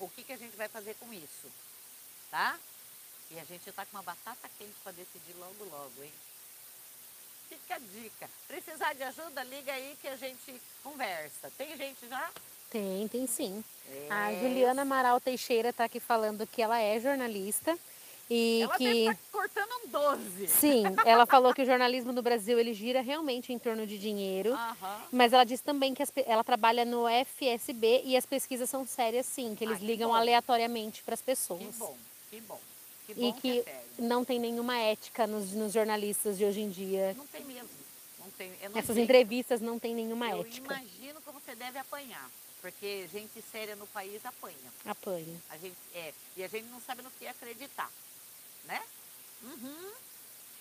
o 0.00 0.08
que, 0.08 0.24
que 0.24 0.32
a 0.32 0.38
gente 0.38 0.56
vai 0.56 0.66
fazer 0.68 0.94
com 0.94 1.12
isso, 1.12 1.52
tá? 2.30 2.58
E 3.30 3.38
a 3.38 3.44
gente 3.44 3.68
está 3.68 3.84
com 3.84 3.98
uma 3.98 4.02
batata 4.02 4.48
quente 4.58 4.74
para 4.82 4.92
decidir 4.92 5.34
logo, 5.36 5.64
logo, 5.64 6.02
hein? 6.02 6.12
Fica 7.46 7.74
a 7.74 7.78
dica. 7.78 8.30
Precisar 8.48 8.94
de 8.94 9.02
ajuda, 9.02 9.44
liga 9.44 9.70
aí 9.70 9.98
que 10.00 10.08
a 10.08 10.16
gente 10.16 10.62
conversa. 10.82 11.52
Tem 11.58 11.76
gente 11.76 12.08
já? 12.08 12.30
Tem, 12.70 13.06
tem 13.08 13.26
sim. 13.26 13.62
É. 13.86 14.08
A 14.10 14.32
Juliana 14.32 14.80
Amaral 14.80 15.20
Teixeira 15.20 15.68
está 15.68 15.84
aqui 15.84 16.00
falando 16.00 16.46
que 16.46 16.62
ela 16.62 16.80
é 16.80 16.98
jornalista 16.98 17.78
e 18.30 18.62
ela 18.62 18.76
que 18.76 19.04
tá 19.04 19.16
cortando 19.30 19.70
um 19.84 19.88
12. 19.88 20.48
Sim, 20.48 20.84
ela 21.04 21.26
falou 21.26 21.52
que 21.52 21.62
o 21.62 21.66
jornalismo 21.66 22.12
no 22.12 22.22
Brasil 22.22 22.58
ele 22.58 22.72
gira 22.72 23.00
realmente 23.00 23.52
em 23.52 23.58
torno 23.58 23.86
de 23.86 23.98
dinheiro, 23.98 24.52
uhum. 24.52 24.96
mas 25.12 25.32
ela 25.32 25.44
diz 25.44 25.60
também 25.60 25.94
que 25.94 26.02
as, 26.02 26.12
ela 26.26 26.42
trabalha 26.42 26.84
no 26.84 27.04
FSB 27.08 28.02
e 28.04 28.16
as 28.16 28.24
pesquisas 28.24 28.70
são 28.70 28.86
sérias 28.86 29.26
sim, 29.26 29.54
que 29.54 29.64
eles 29.64 29.78
que 29.78 29.84
ligam 29.84 30.10
bom. 30.10 30.16
aleatoriamente 30.16 31.02
para 31.02 31.14
as 31.14 31.22
pessoas. 31.22 31.60
Que 31.60 31.72
bom, 31.72 31.96
que 32.30 32.40
bom. 32.40 32.60
Que 33.06 33.14
bom 33.14 33.28
e 33.28 33.32
que, 33.34 33.40
que 33.62 33.70
é 33.70 33.84
não 33.98 34.24
tem 34.24 34.38
nenhuma 34.38 34.76
ética 34.78 35.26
nos, 35.26 35.52
nos, 35.52 35.72
jornalistas 35.72 36.38
de 36.38 36.44
hoje 36.44 36.60
em 36.60 36.70
dia. 36.70 37.14
Não 37.16 37.26
tem 37.26 37.44
mesmo. 37.44 37.68
Não 38.18 38.30
tem, 38.30 38.52
não 38.70 38.78
Essas 38.78 38.96
entrevistas 38.96 39.60
não 39.60 39.78
tem 39.78 39.94
nenhuma 39.94 40.30
eu 40.30 40.40
ética. 40.40 40.72
Eu 40.72 40.78
imagino 40.78 41.20
como 41.22 41.40
você 41.40 41.54
deve 41.54 41.78
apanhar. 41.78 42.30
Porque 42.60 43.06
gente 43.12 43.42
séria 43.52 43.76
no 43.76 43.86
país 43.88 44.24
apanha. 44.24 44.56
Apanha. 44.86 45.42
A 45.50 45.58
gente, 45.58 45.76
é, 45.94 46.14
e 46.34 46.42
a 46.42 46.48
gente 46.48 46.64
não 46.68 46.80
sabe 46.80 47.02
no 47.02 47.10
que 47.10 47.26
acreditar 47.26 47.90
né? 48.64 48.82
Uhum. 49.42 49.92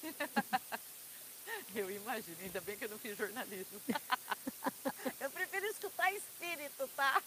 eu 1.75 1.89
imagino, 1.91 2.37
ainda 2.41 2.61
bem 2.61 2.77
que 2.77 2.85
eu 2.85 2.89
não 2.89 2.99
fiz 2.99 3.17
jornalismo. 3.17 3.81
eu 5.19 5.31
prefiro 5.31 5.65
escutar 5.67 6.13
espírito, 6.13 6.89
tá? 6.95 7.21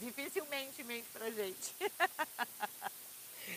dificilmente 0.00 0.82
mente 0.84 1.06
pra 1.12 1.30
gente. 1.30 1.74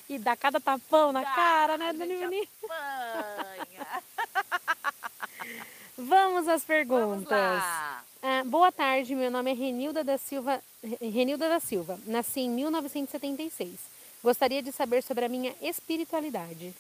E 0.09 0.19
dá 0.19 0.35
cada 0.35 0.59
tapão 0.59 1.11
na 1.11 1.21
dá, 1.21 1.31
cara, 1.31 1.77
né, 1.77 1.93
Dani? 1.93 2.49
Apanha. 2.63 4.03
Vamos 5.97 6.47
às 6.47 6.63
perguntas. 6.63 7.29
Vamos. 7.29 7.63
Ah, 8.21 8.43
boa 8.45 8.71
tarde, 8.71 9.15
meu 9.15 9.31
nome 9.31 9.51
é 9.51 9.53
Renilda 9.53 10.03
da 10.03 10.17
Silva. 10.17 10.61
Renilda 10.99 11.47
da 11.47 11.59
Silva. 11.59 11.99
Nasci 12.05 12.41
em 12.41 12.49
1976. 12.49 13.79
Gostaria 14.25 14.63
de 14.63 14.71
saber 14.71 15.03
sobre 15.03 15.23
a 15.23 15.29
minha 15.29 15.55
espiritualidade. 15.61 16.73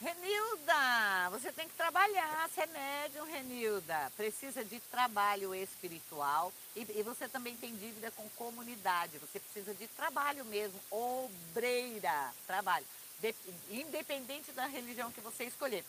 Renilda, 0.00 1.30
você 1.30 1.52
tem 1.52 1.68
que 1.68 1.76
trabalhar, 1.76 2.50
ser 2.52 2.66
médium, 2.66 3.24
Renilda. 3.24 4.10
Precisa 4.16 4.64
de 4.64 4.80
trabalho 4.80 5.54
espiritual 5.54 6.52
e, 6.74 6.80
e, 6.80 7.02
você 7.04 7.28
também 7.28 7.56
tem 7.56 7.76
dívida 7.76 8.10
com 8.10 8.28
comunidade. 8.30 9.18
Você 9.18 9.38
precisa 9.38 9.72
de 9.72 9.86
trabalho 9.86 10.44
mesmo, 10.46 10.80
obreira, 10.90 12.34
trabalho. 12.44 12.84
De, 13.20 13.32
independente 13.70 14.50
da 14.50 14.66
religião 14.66 15.12
que 15.12 15.20
você 15.20 15.44
escolher. 15.44 15.84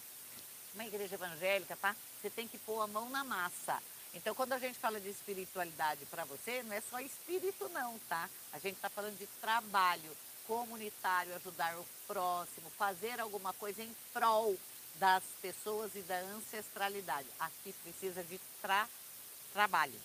Uma 0.75 0.85
igreja 0.85 1.15
evangélica, 1.15 1.75
tá? 1.77 1.95
Você 2.21 2.29
tem 2.29 2.47
que 2.47 2.59
pôr 2.59 2.79
a 2.79 2.85
mão 2.85 3.09
na 3.09 3.23
massa. 3.23 3.81
Então, 4.15 4.33
quando 4.33 4.53
a 4.53 4.59
gente 4.59 4.79
fala 4.79 4.99
de 4.99 5.09
espiritualidade 5.09 6.05
para 6.05 6.23
você, 6.23 6.63
não 6.63 6.73
é 6.73 6.81
só 6.81 6.99
espírito, 7.01 7.69
não, 7.69 7.99
tá? 8.07 8.29
A 8.53 8.59
gente 8.59 8.75
está 8.75 8.89
falando 8.89 9.17
de 9.17 9.27
trabalho 9.41 10.09
comunitário, 10.47 11.35
ajudar 11.35 11.77
o 11.77 11.85
próximo, 12.07 12.69
fazer 12.77 13.19
alguma 13.19 13.51
coisa 13.53 13.83
em 13.83 13.93
prol 14.13 14.55
das 14.99 15.23
pessoas 15.41 15.93
e 15.95 15.99
da 16.01 16.17
ancestralidade. 16.19 17.27
Aqui 17.39 17.73
precisa 17.83 18.23
de 18.23 18.39
tra 18.61 18.87
trabalho, 19.51 19.99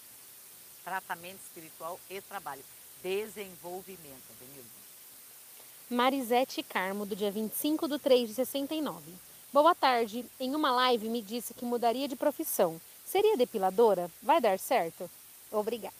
tratamento 0.85 1.40
espiritual 1.43 2.00
e 2.09 2.21
trabalho, 2.21 2.64
desenvolvimento, 3.02 4.33
Denilson. 4.38 4.81
Marisete 5.88 6.62
Carmo, 6.62 7.05
do 7.05 7.14
dia 7.14 7.31
25 7.31 7.88
de 7.88 7.99
3 7.99 8.29
de 8.29 8.35
69. 8.35 9.12
Boa 9.52 9.75
tarde. 9.75 10.25
Em 10.38 10.55
uma 10.55 10.71
live 10.71 11.09
me 11.09 11.21
disse 11.21 11.52
que 11.52 11.64
mudaria 11.64 12.07
de 12.07 12.17
profissão. 12.17 12.81
Seria 13.11 13.37
depiladora? 13.37 14.09
Vai 14.23 14.40
dar 14.40 14.57
certo? 14.57 15.11
Obrigada. 15.50 15.93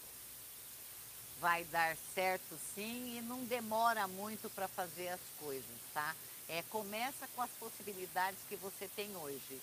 Vai 1.41 1.65
dar 1.65 1.97
certo 2.15 2.57
sim 2.73 3.19
e 3.19 3.23
não 3.23 3.45
demora 3.47 4.07
muito 4.07 4.49
para 4.51 4.69
fazer 4.69 5.09
as 5.09 5.21
coisas, 5.41 5.65
tá? 5.93 6.15
É, 6.49 6.63
começa 6.71 7.27
com 7.35 7.43
as 7.43 7.51
possibilidades 7.59 8.39
que 8.49 8.55
você 8.55 8.87
tem 8.95 9.11
hoje. 9.17 9.61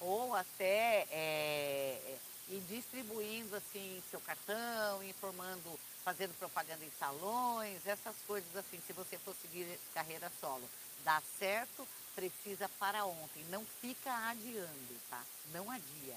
Ou 0.00 0.34
até 0.34 1.06
é, 1.10 2.18
ir 2.50 2.60
distribuindo 2.68 3.56
assim 3.56 4.02
seu 4.10 4.20
cartão, 4.20 5.02
informando, 5.02 5.80
fazendo 6.04 6.36
propaganda 6.38 6.84
em 6.84 6.92
salões, 6.98 7.86
essas 7.86 8.16
coisas 8.26 8.54
assim, 8.54 8.78
se 8.86 8.92
você 8.92 9.16
for 9.16 9.34
seguir 9.40 9.66
carreira 9.94 10.30
solo. 10.38 10.68
Dá 11.04 11.22
certo, 11.38 11.88
precisa 12.14 12.68
para 12.78 13.06
ontem. 13.06 13.46
Não 13.48 13.64
fica 13.80 14.12
adiando, 14.28 15.00
tá? 15.08 15.22
Não 15.54 15.70
adia. 15.70 16.16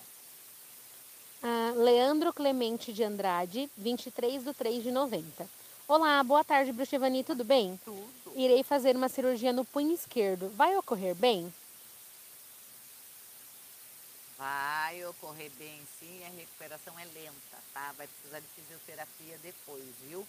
Ah, 1.47 1.73
Leandro 1.75 2.33
Clemente 2.33 2.91
de 2.91 3.03
Andrade, 3.03 3.69
23 3.77 4.43
de 4.43 4.51
3 4.51 4.81
de 4.81 4.89
90. 4.89 5.47
Olá, 5.87 6.23
boa 6.23 6.43
tarde, 6.43 6.71
Bruxevani, 6.71 7.23
tudo 7.23 7.43
bem? 7.43 7.79
Tudo. 7.85 8.33
Irei 8.35 8.63
fazer 8.63 8.95
uma 8.95 9.07
cirurgia 9.07 9.53
no 9.53 9.63
punho 9.63 9.93
esquerdo. 9.93 10.49
Vai 10.55 10.75
ocorrer 10.75 11.13
bem? 11.13 11.53
Vai 14.39 15.05
ocorrer 15.05 15.51
bem, 15.51 15.79
sim. 15.99 16.25
A 16.25 16.29
recuperação 16.29 16.97
é 16.97 17.05
lenta, 17.05 17.57
tá? 17.71 17.93
Vai 17.95 18.07
precisar 18.07 18.39
de 18.39 18.47
fisioterapia 18.47 19.37
depois, 19.43 19.85
viu? 20.01 20.25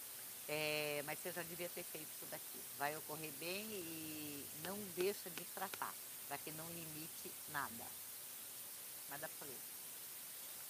É, 0.46 1.02
mas 1.06 1.18
você 1.18 1.32
já 1.32 1.42
devia 1.44 1.70
ter 1.70 1.82
feito 1.85 2.08
isso 2.14 2.26
daqui. 2.30 2.61
Vai 2.78 2.94
ocorrer 2.94 3.32
bem 3.40 3.64
e 3.64 4.44
não 4.62 4.76
deixa 4.94 5.30
de 5.30 5.44
tratar, 5.54 5.94
para 6.28 6.37
que 6.37 6.52
não 6.52 6.66
limite 6.68 7.32
nada. 7.50 7.87
Pra 9.08 9.16
fazer. 9.40 9.75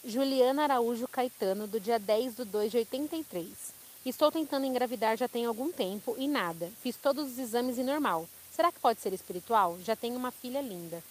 Juliana 0.06 0.62
Araújo 0.62 1.08
Caetano, 1.08 1.66
do 1.66 1.80
dia 1.80 1.98
10 1.98 2.36
de 2.36 2.44
2 2.44 2.70
de 2.70 2.78
83. 2.78 3.48
Estou 4.04 4.30
tentando 4.30 4.64
engravidar 4.64 5.16
já 5.16 5.26
tem 5.26 5.44
algum 5.44 5.72
tempo 5.72 6.14
e 6.16 6.28
nada. 6.28 6.70
Fiz 6.80 6.96
todos 6.96 7.32
os 7.32 7.38
exames 7.40 7.76
e 7.76 7.82
normal. 7.82 8.28
Será 8.52 8.70
que 8.70 8.78
pode 8.78 9.00
ser 9.00 9.12
espiritual? 9.12 9.76
Já 9.80 9.96
tenho 9.96 10.14
uma 10.14 10.30
filha 10.30 10.60
linda. 10.60 11.02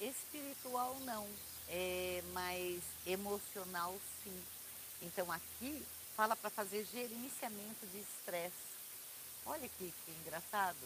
Espiritual 0.00 0.96
não, 1.04 1.24
é, 1.68 2.24
mas 2.32 2.82
emocional 3.06 3.94
sim. 4.24 4.42
Então 5.00 5.30
aqui 5.30 5.80
fala 6.16 6.34
para 6.34 6.50
fazer 6.50 6.84
gerenciamento 6.92 7.86
de 7.92 8.00
estresse. 8.00 8.74
Olha 9.46 9.68
que, 9.78 9.94
que 10.04 10.10
engraçado. 10.22 10.76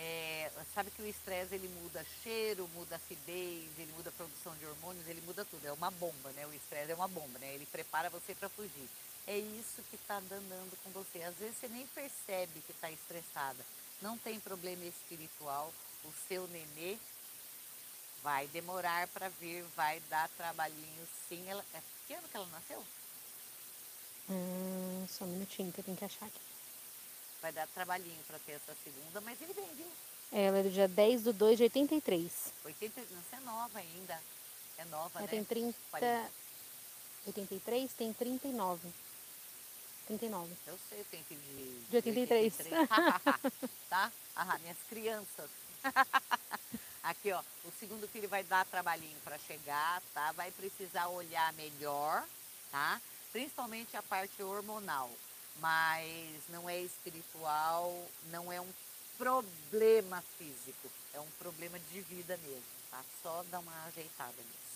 É, 0.00 0.48
sabe 0.72 0.92
que 0.92 1.02
o 1.02 1.08
estresse 1.08 1.56
ele 1.56 1.66
muda 1.82 2.06
cheiro, 2.22 2.68
muda 2.72 2.94
acidez, 2.94 3.68
ele 3.76 3.92
muda 3.96 4.10
a 4.10 4.12
produção 4.12 4.54
de 4.54 4.64
hormônios, 4.64 5.08
ele 5.08 5.20
muda 5.22 5.44
tudo. 5.44 5.66
É 5.66 5.72
uma 5.72 5.90
bomba, 5.90 6.30
né? 6.36 6.46
O 6.46 6.54
estresse 6.54 6.92
é 6.92 6.94
uma 6.94 7.08
bomba, 7.08 7.36
né? 7.40 7.52
Ele 7.52 7.66
prepara 7.66 8.08
você 8.08 8.32
para 8.32 8.48
fugir. 8.48 8.88
É 9.26 9.36
isso 9.36 9.82
que 9.90 9.96
está 9.96 10.20
danando 10.20 10.78
com 10.84 10.90
você. 10.90 11.20
Às 11.24 11.34
vezes 11.34 11.56
você 11.58 11.66
nem 11.68 11.84
percebe 11.88 12.60
que 12.60 12.70
está 12.70 12.88
estressada. 12.92 13.64
Não 14.00 14.16
tem 14.16 14.38
problema 14.38 14.84
espiritual. 14.84 15.74
O 16.04 16.12
seu 16.28 16.46
nenê 16.46 16.96
vai 18.22 18.46
demorar 18.48 19.08
para 19.08 19.28
vir, 19.28 19.64
vai 19.74 19.98
dar 20.08 20.28
trabalhinho 20.30 21.08
sim. 21.28 21.44
Ela, 21.48 21.64
é, 21.74 21.82
que 22.06 22.14
ano 22.14 22.28
que 22.28 22.36
ela 22.36 22.46
nasceu? 22.46 22.84
Hum, 24.30 25.06
só 25.08 25.24
um 25.24 25.28
minutinho 25.28 25.72
que 25.72 25.80
eu 25.80 25.84
tenho 25.84 25.96
que 25.96 26.04
achar 26.04 26.26
aqui. 26.26 26.40
Vai 27.40 27.52
dar 27.52 27.66
trabalhinho 27.68 28.22
para 28.26 28.38
ter 28.40 28.52
essa 28.52 28.74
segunda, 28.82 29.20
mas 29.20 29.40
ele 29.40 29.52
vem, 29.52 29.68
viu? 29.74 29.86
Ela 30.32 30.58
é 30.58 30.62
do 30.62 30.70
dia 30.70 30.88
10 30.88 31.24
de 31.24 31.32
2 31.32 31.56
de 31.56 31.62
83. 31.64 32.52
80, 32.64 33.00
não, 33.00 33.22
você 33.22 33.36
é 33.36 33.40
nova 33.40 33.78
ainda. 33.78 34.20
É 34.76 34.84
nova, 34.86 35.18
Ela 35.18 35.22
né? 35.22 35.28
tem 35.28 35.44
30. 35.44 35.78
40. 35.90 36.30
83 37.26 37.92
tem 37.92 38.12
39. 38.12 38.88
39. 40.06 40.52
Eu 40.66 40.78
sei, 40.88 41.00
eu 41.00 41.04
tenho 41.06 41.24
filho 41.24 41.40
de, 41.40 41.90
De 41.90 41.96
83. 41.96 42.54
tá? 43.88 44.12
Ah, 44.34 44.58
minhas 44.58 44.78
crianças. 44.88 45.50
Aqui, 47.02 47.32
ó, 47.32 47.40
o 47.64 47.72
segundo 47.78 48.08
filho 48.08 48.28
vai 48.28 48.42
dar 48.42 48.66
trabalhinho 48.66 49.18
para 49.24 49.38
chegar, 49.38 50.02
tá? 50.12 50.32
Vai 50.32 50.50
precisar 50.50 51.08
olhar 51.08 51.52
melhor, 51.54 52.26
tá? 52.70 53.00
Principalmente 53.32 53.96
a 53.96 54.02
parte 54.02 54.42
hormonal 54.42 55.10
mas 55.60 56.42
não 56.48 56.68
é 56.68 56.80
espiritual, 56.80 57.94
não 58.30 58.52
é 58.52 58.60
um 58.60 58.68
problema 59.16 60.22
físico, 60.38 60.88
é 61.14 61.20
um 61.20 61.26
problema 61.38 61.78
de 61.92 62.00
vida 62.02 62.38
mesmo, 62.46 62.62
tá? 62.90 63.00
Só 63.22 63.44
dá 63.50 63.58
uma 63.58 63.72
ajeitada 63.86 64.34
nisso. 64.36 64.68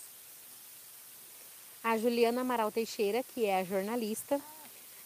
A 1.85 1.97
Juliana 1.99 2.41
Amaral 2.43 2.71
Teixeira, 2.71 3.23
que 3.23 3.45
é 3.45 3.61
a 3.61 3.65
jornalista. 3.65 4.41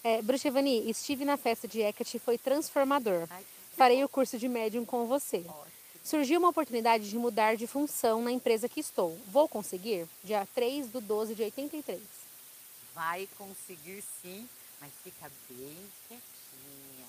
É, 0.04 0.20
Bruxevani, 0.22 0.88
estive 0.88 1.24
na 1.24 1.36
festa 1.36 1.66
de 1.66 1.80
Hecate 1.80 2.16
e 2.16 2.20
foi 2.20 2.38
transformador. 2.38 3.26
Ai, 3.30 3.44
Farei 3.76 4.04
o 4.04 4.08
curso 4.08 4.38
de 4.38 4.48
médium 4.48 4.84
com 4.84 5.06
você. 5.06 5.38
ótimo. 5.38 5.66
Surgiu 6.04 6.38
uma 6.38 6.50
oportunidade 6.50 7.10
de 7.10 7.18
mudar 7.18 7.56
de 7.56 7.66
função 7.66 8.22
na 8.22 8.30
empresa 8.30 8.68
que 8.68 8.78
estou. 8.78 9.18
Vou 9.26 9.48
conseguir? 9.48 10.06
Dia 10.22 10.46
3 10.54 10.86
do 10.88 11.00
12 11.00 11.34
de 11.34 11.42
83. 11.42 12.00
Vai 12.94 13.28
conseguir 13.36 14.02
sim, 14.22 14.48
mas 14.80 14.92
fica 15.02 15.30
bem 15.48 15.92
quietinha. 16.08 17.08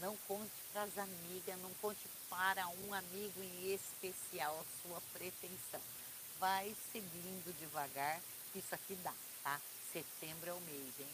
Não 0.00 0.16
conte 0.28 0.50
para 0.72 0.82
as 0.82 0.98
amigas, 0.98 1.58
não 1.60 1.70
conte 1.80 2.00
para 2.28 2.66
um 2.68 2.94
amigo 2.94 3.40
em 3.42 3.74
especial 3.74 4.58
a 4.58 4.88
sua 4.88 5.00
pretensão. 5.12 5.80
Vai 6.40 6.74
seguindo 6.92 7.56
devagar, 7.58 8.20
isso 8.54 8.74
aqui 8.74 8.94
dá, 9.04 9.12
tá? 9.44 9.60
Setembro 9.92 10.50
é 10.50 10.52
o 10.52 10.60
mês, 10.60 10.94
hein? 10.98 11.06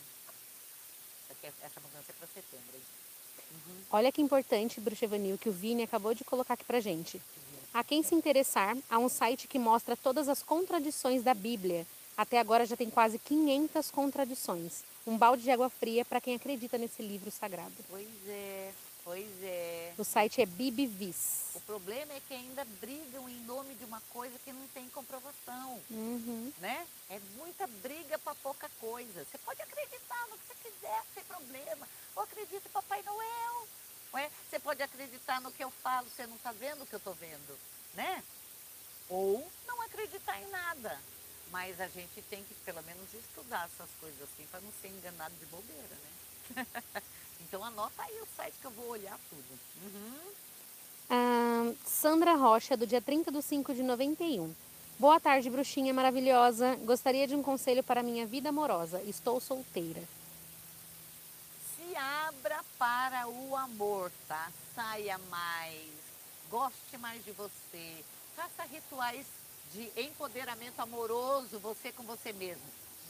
É- 1.42 1.52
essa 1.62 1.80
mudança 1.80 2.10
é 2.10 2.12
para 2.12 2.26
setembro, 2.28 2.74
hein? 2.74 2.82
Uhum. 3.50 3.82
Olha 3.90 4.12
que 4.12 4.22
importante, 4.22 4.80
Bruxevanil, 4.80 5.38
que 5.38 5.48
o 5.48 5.52
Vini 5.52 5.82
acabou 5.82 6.14
de 6.14 6.24
colocar 6.24 6.54
aqui 6.54 6.64
pra 6.64 6.80
gente. 6.80 7.20
A 7.72 7.84
quem 7.84 8.02
se 8.02 8.14
interessar, 8.14 8.76
há 8.88 8.98
um 8.98 9.08
site 9.08 9.46
que 9.46 9.58
mostra 9.58 9.96
todas 9.96 10.28
as 10.28 10.42
contradições 10.42 11.22
da 11.22 11.34
Bíblia. 11.34 11.86
Até 12.16 12.40
agora 12.40 12.66
já 12.66 12.76
tem 12.76 12.90
quase 12.90 13.18
500 13.18 13.90
contradições. 13.90 14.82
Um 15.08 15.16
balde 15.16 15.42
de 15.42 15.50
água 15.50 15.70
fria 15.70 16.04
para 16.04 16.20
quem 16.20 16.34
acredita 16.34 16.76
nesse 16.76 17.00
livro 17.00 17.30
sagrado. 17.30 17.72
Pois 17.88 18.06
é, 18.28 18.72
pois 19.02 19.42
é. 19.42 19.94
O 19.96 20.04
site 20.04 20.42
é 20.42 20.44
Bibivis. 20.46 21.46
O 21.54 21.60
problema 21.62 22.12
é 22.12 22.20
que 22.28 22.34
ainda 22.34 22.62
brigam 22.78 23.26
em 23.26 23.40
nome 23.46 23.74
de 23.76 23.86
uma 23.86 24.02
coisa 24.12 24.38
que 24.44 24.52
não 24.52 24.66
tem 24.68 24.86
comprovação, 24.90 25.80
Uhum. 25.90 26.52
né? 26.58 26.86
É 27.08 27.18
muita 27.38 27.66
briga 27.82 28.18
para 28.18 28.34
pouca 28.34 28.68
coisa. 28.78 29.24
Você 29.24 29.38
pode 29.38 29.62
acreditar 29.62 30.26
no 30.28 30.36
que 30.36 30.46
você 30.46 30.70
quiser, 30.70 31.02
sem 31.14 31.24
problema. 31.24 31.88
Ou 32.14 32.22
acredita 32.24 32.68
em 32.68 32.72
Papai 32.72 33.02
Noel. 33.02 33.68
Ué? 34.12 34.30
Você 34.50 34.58
pode 34.58 34.82
acreditar 34.82 35.40
no 35.40 35.50
que 35.50 35.64
eu 35.64 35.70
falo, 35.70 36.06
você 36.06 36.26
não 36.26 36.36
está 36.36 36.52
vendo 36.52 36.82
o 36.82 36.86
que 36.86 36.94
eu 36.94 36.98
estou 36.98 37.14
vendo, 37.14 37.58
né? 37.94 38.22
Ou 39.08 39.50
não 39.66 39.80
acreditar 39.82 40.38
em 40.42 40.48
nada. 40.50 41.00
Mas 41.50 41.80
a 41.80 41.88
gente 41.88 42.22
tem 42.28 42.42
que, 42.44 42.54
pelo 42.64 42.82
menos, 42.82 43.12
estudar 43.14 43.64
essas 43.66 43.88
coisas 44.00 44.20
assim 44.22 44.46
para 44.50 44.60
não 44.60 44.70
ser 44.80 44.88
enganado 44.88 45.34
de 45.40 45.46
bobeira, 45.46 45.96
né? 46.56 46.66
então 47.40 47.64
anota 47.64 48.02
aí 48.02 48.20
o 48.20 48.26
site 48.36 48.54
que 48.60 48.66
eu 48.66 48.70
vou 48.70 48.88
olhar 48.88 49.18
tudo. 49.30 49.58
Uhum. 49.82 50.32
Ah, 51.10 51.72
Sandra 51.86 52.34
Rocha, 52.34 52.76
do 52.76 52.86
dia 52.86 53.00
30 53.00 53.32
de 53.32 53.42
5 53.42 53.74
de 53.74 53.82
91. 53.82 54.54
Boa 54.98 55.18
tarde, 55.20 55.48
bruxinha 55.48 55.94
maravilhosa. 55.94 56.76
Gostaria 56.84 57.26
de 57.26 57.34
um 57.34 57.42
conselho 57.42 57.82
para 57.82 58.02
minha 58.02 58.26
vida 58.26 58.48
amorosa. 58.48 59.00
Estou 59.02 59.40
solteira. 59.40 60.02
Se 61.76 61.96
abra 61.96 62.62
para 62.78 63.28
o 63.28 63.56
amor, 63.56 64.10
tá? 64.26 64.50
Saia 64.74 65.16
mais, 65.30 65.88
goste 66.50 66.98
mais 66.98 67.24
de 67.24 67.30
você, 67.32 68.04
faça 68.36 68.64
rituais 68.64 69.24
de 69.72 69.90
empoderamento 69.96 70.80
amoroso, 70.80 71.58
você 71.58 71.92
com 71.92 72.02
você 72.02 72.32
mesmo. 72.32 72.62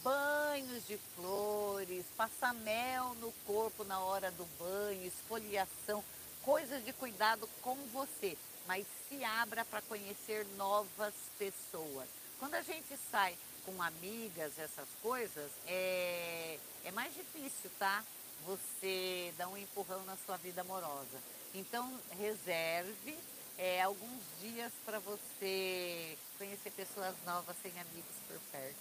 Banhos 0.03 0.87
de 0.87 0.97
flores, 1.17 2.05
passar 2.17 2.55
mel 2.55 3.15
no 3.21 3.33
corpo 3.47 3.85
na 3.85 3.99
hora 4.01 4.31
do 4.31 4.45
banho, 4.59 5.07
esfoliação, 5.07 6.05
coisas 6.43 6.85
de 6.85 6.93
cuidado 6.93 7.49
com 7.63 7.75
você. 7.93 8.37
Mas 8.67 8.87
se 9.09 9.25
abra 9.25 9.65
para 9.65 9.83
conhecer 9.83 10.47
novas 10.57 11.15
pessoas. 11.39 12.09
Quando 12.39 12.55
a 12.55 12.63
gente 12.63 12.97
sai 13.11 13.37
com 13.65 13.83
amigas, 13.83 14.59
essas 14.59 14.89
coisas, 15.03 15.51
é, 15.67 16.59
é 16.85 16.91
mais 16.93 17.13
difícil, 17.15 17.71
tá? 17.79 18.05
Você 18.47 19.33
dar 19.37 19.49
um 19.49 19.57
empurrão 19.57 20.05
na 20.05 20.17
sua 20.25 20.37
vida 20.37 20.61
amorosa. 20.61 21.19
Então, 21.55 21.99
reserve 22.19 23.19
é, 23.59 23.83
alguns 23.83 24.23
dias 24.41 24.73
para 24.87 25.01
você 25.01 26.17
conhecer 26.39 26.71
pessoas 26.71 27.15
novas 27.27 27.57
sem 27.61 27.73
amigos 27.73 28.15
por 28.29 28.39
perto. 28.53 28.77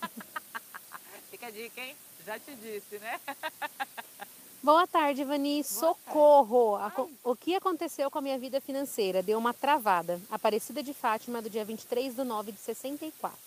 Fica 1.30 1.48
a 1.48 1.50
dica, 1.50 1.80
hein? 1.80 1.94
Já 2.24 2.38
te 2.38 2.54
disse, 2.56 2.98
né? 2.98 3.20
Boa 4.62 4.86
tarde, 4.86 5.22
Vani. 5.24 5.62
Socorro! 5.62 6.78
O 7.22 7.36
que 7.36 7.54
aconteceu 7.54 8.10
com 8.10 8.18
a 8.18 8.22
minha 8.22 8.38
vida 8.38 8.60
financeira? 8.60 9.22
Deu 9.22 9.38
uma 9.38 9.54
travada. 9.54 10.20
Aparecida 10.30 10.82
de 10.82 10.92
Fátima, 10.92 11.40
do 11.40 11.48
dia 11.48 11.64
23 11.64 12.16
de 12.16 12.24
9 12.24 12.52
de 12.52 12.58
64. 12.58 13.38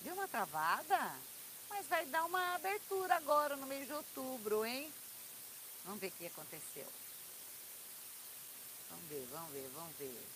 Deu 0.00 0.14
uma 0.14 0.26
travada? 0.28 1.12
Mas 1.68 1.86
vai 1.88 2.06
dar 2.06 2.24
uma 2.24 2.54
abertura 2.54 3.16
agora 3.16 3.54
no 3.56 3.66
mês 3.66 3.86
de 3.86 3.92
outubro, 3.92 4.64
hein? 4.64 4.90
Vamos 5.84 6.00
ver 6.00 6.08
o 6.08 6.12
que 6.12 6.26
aconteceu. 6.26 6.86
Ver, 9.10 9.26
vamos 9.32 9.50
ver, 9.50 9.68
vamos 9.74 9.92
ver. 9.98 10.26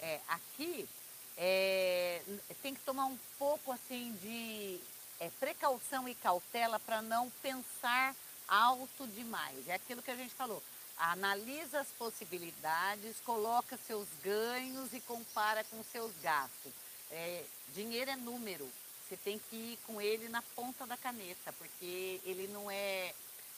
É, 0.00 0.20
aqui 0.26 0.88
é, 1.36 2.20
tem 2.60 2.74
que 2.74 2.80
tomar 2.80 3.04
um 3.04 3.16
pouco 3.38 3.70
assim 3.70 4.12
de 4.20 4.80
é, 5.20 5.30
precaução 5.38 6.08
e 6.08 6.14
cautela 6.16 6.80
para 6.80 7.00
não 7.02 7.30
pensar 7.40 8.16
alto 8.48 9.06
demais. 9.06 9.68
É 9.68 9.74
aquilo 9.74 10.02
que 10.02 10.10
a 10.10 10.16
gente 10.16 10.34
falou. 10.34 10.60
Analisa 10.96 11.82
as 11.82 11.88
possibilidades, 11.90 13.20
coloca 13.24 13.78
seus 13.86 14.08
ganhos 14.20 14.92
e 14.92 15.00
compara 15.02 15.62
com 15.62 15.84
seus 15.84 16.10
gastos. 16.20 16.72
É, 17.12 17.44
dinheiro 17.72 18.10
é 18.10 18.16
número. 18.16 18.68
Você 19.08 19.16
tem 19.18 19.38
que 19.38 19.54
ir 19.54 19.78
com 19.86 20.02
ele 20.02 20.28
na 20.28 20.42
ponta 20.56 20.84
da 20.84 20.96
caneta, 20.96 21.52
porque 21.52 22.20
ele 22.24 22.48
não 22.48 22.68
é, 22.68 23.14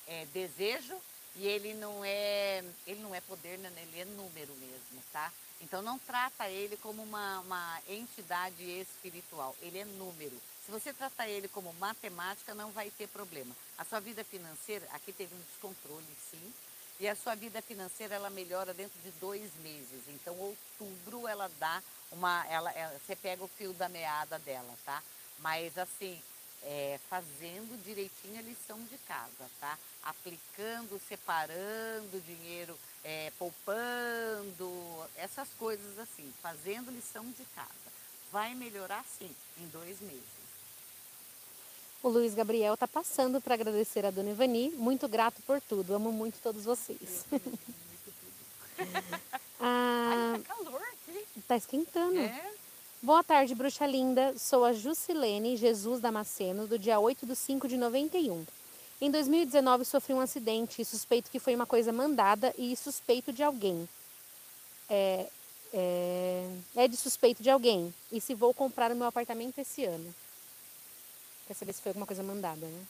é 0.06 0.26
desejo 0.26 1.00
e 1.36 1.46
ele 1.46 1.74
não 1.74 2.04
é, 2.04 2.64
ele 2.86 3.00
não 3.00 3.14
é 3.14 3.20
poder, 3.20 3.58
né? 3.58 3.72
ele 3.76 4.00
é 4.00 4.04
número 4.04 4.54
mesmo, 4.56 5.02
tá? 5.12 5.32
Então 5.60 5.80
não 5.80 5.98
trata 5.98 6.48
ele 6.48 6.76
como 6.76 7.02
uma, 7.02 7.40
uma 7.40 7.80
entidade 7.88 8.62
espiritual, 8.62 9.56
ele 9.62 9.78
é 9.78 9.84
número. 9.84 10.36
Se 10.64 10.70
você 10.70 10.92
tratar 10.92 11.28
ele 11.28 11.48
como 11.48 11.72
matemática, 11.74 12.54
não 12.54 12.70
vai 12.70 12.90
ter 12.90 13.08
problema. 13.08 13.54
A 13.78 13.84
sua 13.84 14.00
vida 14.00 14.22
financeira, 14.24 14.86
aqui 14.92 15.12
teve 15.12 15.34
um 15.34 15.40
descontrole, 15.40 16.06
sim, 16.30 16.52
e 17.00 17.08
a 17.08 17.16
sua 17.16 17.34
vida 17.34 17.60
financeira 17.62 18.14
ela 18.14 18.30
melhora 18.30 18.72
dentro 18.72 18.98
de 19.00 19.10
dois 19.12 19.50
meses. 19.62 20.02
Então, 20.08 20.38
outubro 20.38 21.26
ela 21.26 21.50
dá 21.58 21.82
uma, 22.12 22.46
ela, 22.48 22.70
ela 22.72 22.96
você 23.04 23.16
pega 23.16 23.42
o 23.42 23.48
fio 23.48 23.72
da 23.72 23.88
meada 23.88 24.38
dela, 24.38 24.72
tá? 24.84 25.02
Mas 25.38 25.76
assim, 25.76 26.22
é, 26.64 26.98
fazendo 27.08 27.82
direitinho 27.84 28.38
a 28.38 28.42
lição 28.42 28.78
de 28.84 28.96
casa, 28.98 29.50
tá? 29.60 29.78
Aplicando, 30.02 31.00
separando 31.08 32.20
dinheiro, 32.26 32.78
é, 33.04 33.32
poupando, 33.38 34.70
essas 35.16 35.48
coisas 35.58 35.98
assim, 35.98 36.32
fazendo 36.40 36.90
lição 36.90 37.24
de 37.24 37.44
casa. 37.54 37.68
Vai 38.30 38.54
melhorar 38.54 39.04
sim, 39.18 39.30
em 39.60 39.66
dois 39.68 40.00
meses. 40.00 40.42
O 42.02 42.08
Luiz 42.08 42.34
Gabriel 42.34 42.76
tá 42.76 42.88
passando 42.88 43.40
para 43.40 43.54
agradecer 43.54 44.04
a 44.04 44.10
Dona 44.10 44.30
Ivani. 44.30 44.70
Muito 44.70 45.06
grato 45.06 45.40
por 45.42 45.60
tudo. 45.60 45.94
Amo 45.94 46.10
muito 46.10 46.40
todos 46.42 46.64
vocês. 46.64 47.24
ah, 49.60 50.32
Ai, 50.34 50.40
tá 50.40 50.54
calor 50.54 50.82
aqui. 50.82 51.24
Tá 51.46 51.56
esquentando. 51.56 52.18
É? 52.18 52.52
Boa 53.04 53.24
tarde, 53.24 53.52
bruxa 53.52 53.84
linda. 53.84 54.38
Sou 54.38 54.64
a 54.64 54.72
Jusilene 54.72 55.56
Jesus 55.56 56.00
Damasceno, 56.00 56.68
do 56.68 56.78
dia 56.78 57.00
8 57.00 57.26
de 57.26 57.34
5 57.34 57.66
de 57.66 57.76
91. 57.76 58.46
Em 59.00 59.10
2019 59.10 59.84
sofri 59.84 60.14
um 60.14 60.20
acidente 60.20 60.80
e 60.80 60.84
suspeito 60.84 61.28
que 61.28 61.40
foi 61.40 61.56
uma 61.56 61.66
coisa 61.66 61.92
mandada 61.92 62.54
e 62.56 62.76
suspeito 62.76 63.32
de 63.32 63.42
alguém. 63.42 63.88
É, 64.88 65.28
é, 65.74 66.56
é 66.76 66.86
de 66.86 66.96
suspeito 66.96 67.42
de 67.42 67.50
alguém. 67.50 67.92
E 68.12 68.20
se 68.20 68.34
vou 68.34 68.54
comprar 68.54 68.92
o 68.92 68.94
meu 68.94 69.08
apartamento 69.08 69.58
esse 69.58 69.84
ano. 69.84 70.14
Quer 71.48 71.54
saber 71.54 71.72
se 71.72 71.82
foi 71.82 71.90
alguma 71.90 72.06
coisa 72.06 72.22
mandada, 72.22 72.64
né? 72.64 72.86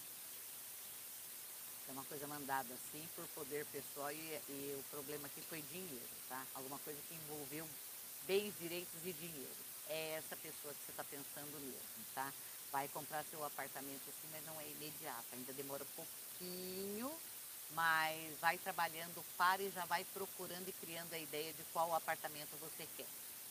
É 1.89 1.93
uma 1.93 2.05
coisa 2.05 2.27
mandada, 2.27 2.69
sim, 2.93 3.03
por 3.17 3.25
poder 3.29 3.65
pessoal 3.73 4.13
e, 4.13 4.41
e 4.51 4.77
o 4.79 4.85
problema 4.91 5.27
aqui 5.27 5.41
foi 5.49 5.63
dinheiro, 5.73 6.11
tá? 6.29 6.47
Alguma 6.55 6.79
coisa 6.81 7.01
que 7.09 7.15
envolveu 7.15 7.67
bens, 8.27 8.53
direitos 8.61 9.01
e 9.07 9.13
dinheiro 9.15 9.72
é 9.89 10.15
essa 10.19 10.37
pessoa 10.37 10.75
que 10.75 10.81
você 10.85 10.91
está 10.91 11.05
pensando 11.05 11.61
mesmo, 11.61 12.05
tá? 12.15 12.33
Vai 12.71 12.89
comprar 12.89 13.25
seu 13.25 13.45
apartamento 13.45 14.03
assim, 14.09 14.29
mas 14.31 14.45
não 14.47 14.61
é 14.61 14.69
imediato, 14.69 15.27
ainda 15.33 15.53
demora 15.53 15.85
um 15.85 15.87
pouquinho, 15.97 17.13
mas 17.75 18.39
vai 18.41 18.59
trabalhando 18.59 19.25
para 19.37 19.63
e 19.63 19.71
já 19.71 19.85
vai 19.87 20.05
procurando 20.07 20.69
e 20.69 20.73
criando 20.73 21.13
a 21.13 21.19
ideia 21.19 21.53
de 21.53 21.63
qual 21.73 21.95
apartamento 21.95 22.59
você 22.61 22.87
quer. 22.97 23.07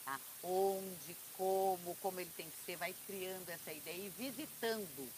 Tá? 0.05 0.19
Onde, 0.43 1.15
como, 1.37 1.95
como 1.97 2.19
ele 2.19 2.31
tem 2.35 2.49
que 2.49 2.65
ser, 2.65 2.75
vai 2.75 2.95
criando 3.05 3.49
essa 3.49 3.71
ideia 3.71 4.05
e 4.05 4.09
visitando, 4.09 5.11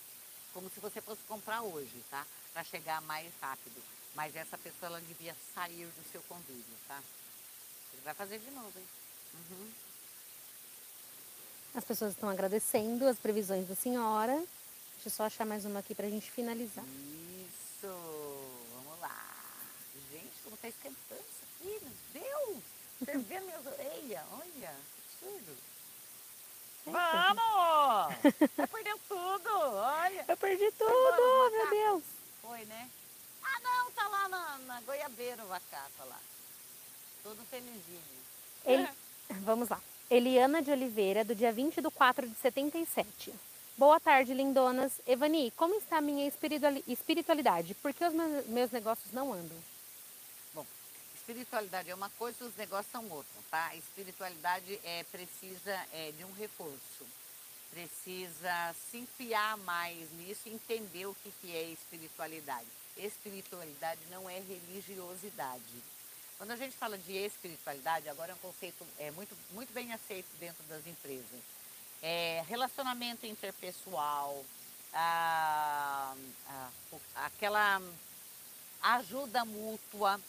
como 0.54 0.70
se 0.70 0.80
você 0.80 1.02
fosse 1.02 1.22
comprar 1.24 1.62
hoje, 1.62 2.04
tá? 2.10 2.26
Para 2.52 2.64
chegar 2.64 3.02
mais 3.02 3.32
rápido. 3.42 3.82
Mas 4.14 4.36
essa 4.36 4.58
pessoa 4.58 4.88
ela 4.88 5.02
devia 5.02 5.36
sair 5.56 5.86
do 5.86 6.12
seu 6.12 6.22
convívio, 6.24 6.78
tá? 6.88 7.02
Ele 7.94 8.02
vai 8.04 8.14
fazer 8.14 8.40
de 8.40 8.52
novo, 8.52 8.78
hein? 8.78 8.88
Uhum. 9.34 9.74
As 11.76 11.84
pessoas 11.84 12.12
estão 12.12 12.30
agradecendo 12.30 13.08
as 13.08 13.18
previsões 13.18 13.68
da 13.68 13.76
senhora. 13.76 14.36
Deixa 14.36 15.08
eu 15.08 15.12
só 15.12 15.24
achar 15.24 15.46
mais 15.46 15.66
uma 15.66 15.80
aqui 15.80 15.96
para 15.96 16.06
a 16.06 16.10
gente 16.10 16.30
finalizar. 16.30 16.86
Isso! 16.86 17.88
Vamos 18.76 19.00
lá! 19.02 19.34
Gente, 20.12 20.32
como 20.44 20.56
está 20.56 20.68
esquentando 20.68 21.22
isso 21.22 21.44
aqui, 21.44 21.80
meu 21.82 22.22
Deus! 22.22 22.64
Fervendo 23.04 23.46
minhas 23.46 23.66
orelhas, 23.66 24.24
olha, 24.34 24.76
que 25.20 25.26
absurdo! 25.26 25.58
Vamos! 26.86 28.48
Tá 28.56 28.68
perdendo 28.68 29.00
tudo, 29.08 29.50
olha! 29.50 30.26
Eu 30.28 30.38
perdi 30.38 30.72
tudo, 30.78 31.52
meu 31.52 31.70
Deus! 31.70 32.04
Foi, 32.42 32.66
né? 32.66 32.90
Ah, 33.44 33.60
não, 33.62 33.92
tá 33.92 34.08
lá 34.08 34.30
na, 34.30 34.58
na 34.60 34.82
Goiabeira 34.82 35.44
o 35.44 35.48
vacaco 35.48 36.06
lá. 36.08 36.20
Todo 37.24 37.44
felizinho. 37.50 38.24
Vamos 39.44 39.70
lá. 39.70 39.82
Eliana 40.14 40.62
de 40.62 40.70
Oliveira, 40.70 41.26
do 41.26 41.34
dia 41.34 41.52
20 41.52 41.82
de 41.82 41.90
4 41.90 42.30
de 42.30 42.36
77. 42.36 43.34
Boa 43.76 44.00
tarde, 44.00 44.32
lindonas. 44.32 45.02
Evani, 45.08 45.50
como 45.58 45.74
está 45.74 45.98
a 45.98 46.02
minha 46.02 46.32
espiritualidade? 46.88 47.74
Por 47.74 47.92
que 47.92 48.06
os 48.06 48.14
meus 48.46 48.70
negócios 48.70 49.12
não 49.12 49.34
andam? 49.34 49.58
Bom, 50.54 50.64
espiritualidade 51.16 51.90
é 51.90 51.96
uma 51.96 52.12
coisa, 52.12 52.46
os 52.46 52.56
negócios 52.56 52.92
são 52.92 53.10
outra, 53.10 53.42
tá? 53.50 53.76
Espiritualidade 53.76 54.80
é, 54.84 55.04
precisa 55.06 55.84
é, 55.92 56.12
de 56.16 56.24
um 56.24 56.32
reforço. 56.34 57.08
Precisa 57.72 58.76
se 58.92 59.00
enfiar 59.00 59.58
mais 59.58 60.12
nisso 60.12 60.42
e 60.46 60.54
entender 60.54 61.08
o 61.08 61.16
que, 61.24 61.34
que 61.42 61.56
é 61.56 61.64
espiritualidade. 61.70 62.68
Espiritualidade 62.98 64.02
não 64.12 64.30
é 64.30 64.38
religiosidade 64.38 65.93
quando 66.44 66.52
a 66.52 66.58
gente 66.58 66.76
fala 66.76 66.98
de 66.98 67.14
espiritualidade, 67.14 68.10
agora 68.10 68.34
é 68.34 68.36
um 68.36 68.40
conceito 68.40 68.86
é, 69.00 69.10
muito, 69.12 69.34
muito 69.52 69.72
bem 69.72 69.94
aceito 69.94 70.28
dentro 70.42 70.62
das 70.66 70.86
empresas. 70.86 71.40
É, 72.02 72.44
relacionamento 72.50 73.26
interpessoal, 73.26 74.44
a, 74.94 76.14
a, 76.50 76.70
aquela 77.26 77.82
ajuda 78.82 79.46
mútua, 79.46 80.20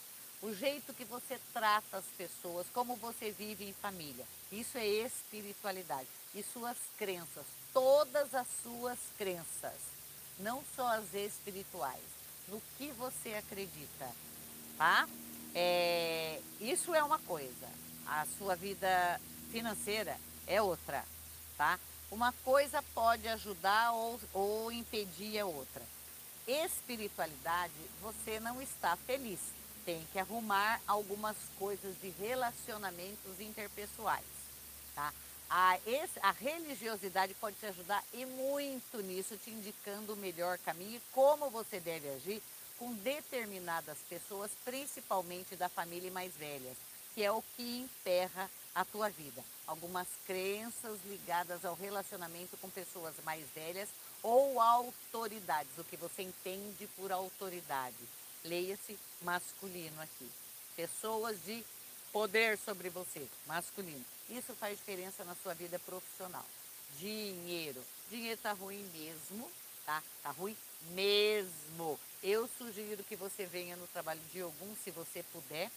o 0.41 0.55
jeito 0.55 0.93
que 0.93 1.03
você 1.03 1.37
trata 1.51 1.97
as 1.97 2.05
pessoas, 2.17 2.65
como 2.73 2.95
você 2.95 3.31
vive 3.31 3.65
em 3.65 3.73
família. 3.73 4.25
Isso 4.49 4.77
é 4.77 4.87
espiritualidade. 4.87 6.07
E 6.33 6.41
suas 6.41 6.77
crenças, 6.97 7.45
todas 7.73 8.33
as 8.33 8.47
suas 8.63 8.99
crenças, 9.17 9.81
não 10.39 10.63
só 10.77 10.87
as 10.93 11.13
espirituais, 11.13 12.05
no 12.47 12.61
que 12.77 12.89
você 12.93 13.33
acredita, 13.33 14.09
tá? 14.77 15.09
É, 15.57 16.41
isso 16.59 16.93
é 16.93 17.01
uma 17.01 17.17
coisa, 17.19 17.67
a 18.05 18.25
sua 18.37 18.55
vida 18.55 19.21
financeira 19.51 20.17
é 20.45 20.61
outra, 20.61 21.01
tá? 21.57 21.79
Uma 22.11 22.33
coisa 22.43 22.83
pode 22.93 23.25
ajudar 23.29 23.93
ou, 23.93 24.19
ou 24.33 24.71
impedir 24.71 25.39
a 25.39 25.45
outra. 25.45 25.81
Espiritualidade, 26.45 27.73
você 28.01 28.39
não 28.39 28.61
está 28.61 28.97
feliz. 28.97 29.39
tem 29.85 30.05
que 30.11 30.19
arrumar 30.19 30.81
algumas 30.85 31.37
coisas 31.57 31.95
de 32.01 32.09
relacionamentos 32.19 33.39
interpessoais, 33.39 34.25
tá? 34.93 35.13
A, 35.49 35.77
a 36.23 36.31
religiosidade 36.31 37.33
pode 37.35 37.55
te 37.57 37.67
ajudar 37.67 38.03
e 38.13 38.25
muito 38.25 38.99
nisso, 39.01 39.37
te 39.37 39.51
indicando 39.51 40.13
o 40.13 40.17
melhor 40.17 40.57
caminho 40.57 40.97
e 40.97 41.01
como 41.13 41.49
você 41.51 41.79
deve 41.79 42.09
agir 42.09 42.41
com 42.77 42.93
determinadas 42.93 43.97
pessoas, 44.09 44.51
principalmente 44.63 45.55
da 45.55 45.69
família 45.69 46.11
mais 46.11 46.33
velhas, 46.35 46.77
que 47.13 47.23
é 47.23 47.31
o 47.31 47.43
que 47.55 47.79
emperra 47.79 48.49
a 48.73 48.83
tua 48.83 49.09
vida. 49.09 49.43
Algumas 49.65 50.07
crenças 50.25 50.99
ligadas 51.05 51.63
ao 51.63 51.75
relacionamento 51.75 52.57
com 52.57 52.69
pessoas 52.69 53.15
mais 53.23 53.45
velhas 53.55 53.89
ou 54.21 54.59
autoridades, 54.59 55.71
o 55.77 55.83
que 55.83 55.95
você 55.95 56.23
entende 56.23 56.87
por 56.95 57.11
autoridade. 57.11 57.95
Leia-se 58.43 58.97
masculino 59.21 60.01
aqui. 60.01 60.29
Pessoas 60.75 61.37
de 61.45 61.63
poder 62.11 62.57
sobre 62.57 62.89
você, 62.89 63.27
masculino. 63.45 64.05
Isso 64.29 64.53
faz 64.55 64.77
diferença 64.77 65.23
na 65.23 65.35
sua 65.35 65.53
vida 65.53 65.79
profissional. 65.79 66.45
Dinheiro. 66.99 67.83
Dinheiro 68.09 68.39
tá 68.41 68.53
ruim 68.53 68.83
mesmo, 68.93 69.49
tá? 69.85 70.01
Tá 70.21 70.31
ruim 70.31 70.55
mesmo. 70.91 71.99
Eu 72.23 72.49
sugiro 72.57 73.03
que 73.03 73.15
você 73.15 73.45
venha 73.45 73.75
no 73.75 73.87
trabalho 73.87 74.21
de 74.31 74.41
algum, 74.41 74.75
se 74.83 74.91
você 74.91 75.23
puder, 75.23 75.69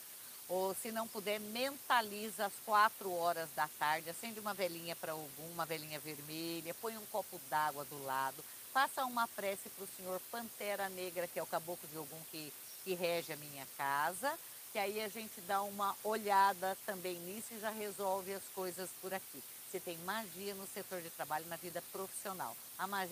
ou 0.49 0.75
se 0.75 0.91
não 0.91 1.07
puder, 1.07 1.39
mentaliza 1.39 2.47
às 2.47 2.53
quatro 2.65 3.13
horas 3.13 3.51
da 3.55 3.69
tarde, 3.79 4.09
acende 4.09 4.41
uma 4.41 4.55
velhinha 4.55 4.97
para 4.97 5.13
algum, 5.13 5.53
uma 5.53 5.67
velhinha 5.67 6.01
vermelha, 6.01 6.75
põe 6.81 6.97
um 6.97 7.05
copo 7.07 7.39
d'água 7.51 7.85
do 7.85 8.03
lado, 8.05 8.43
faça 8.73 9.05
uma 9.05 9.29
prece 9.29 9.69
para 9.69 9.85
o 9.85 9.89
senhor 9.97 10.21
Pantera 10.31 10.89
Negra, 10.89 11.29
que 11.29 11.39
é 11.39 11.43
o 11.43 11.47
caboclo 11.47 11.87
de 11.89 11.97
algum 11.99 12.21
que, 12.31 12.53
que 12.83 12.95
rege 12.95 13.33
a 13.33 13.37
minha 13.37 13.67
casa, 13.77 14.39
que 14.73 14.79
aí 14.79 15.03
a 15.03 15.09
gente 15.09 15.41
dá 15.43 15.61
uma 15.63 15.95
olhada 16.03 16.77
também 16.87 17.17
nisso 17.21 17.49
e 17.53 17.61
já 17.61 17.71
resolve 17.71 18.33
as 18.33 18.45
coisas 18.55 18.89
por 19.03 19.13
aqui. 19.13 19.43
Você 19.71 19.79
tem 19.79 19.99
magia 19.99 20.55
no 20.55 20.67
setor 20.67 21.03
de 21.03 21.11
trabalho, 21.11 21.47
na 21.47 21.57
vida 21.57 21.83
profissional. 21.93 22.57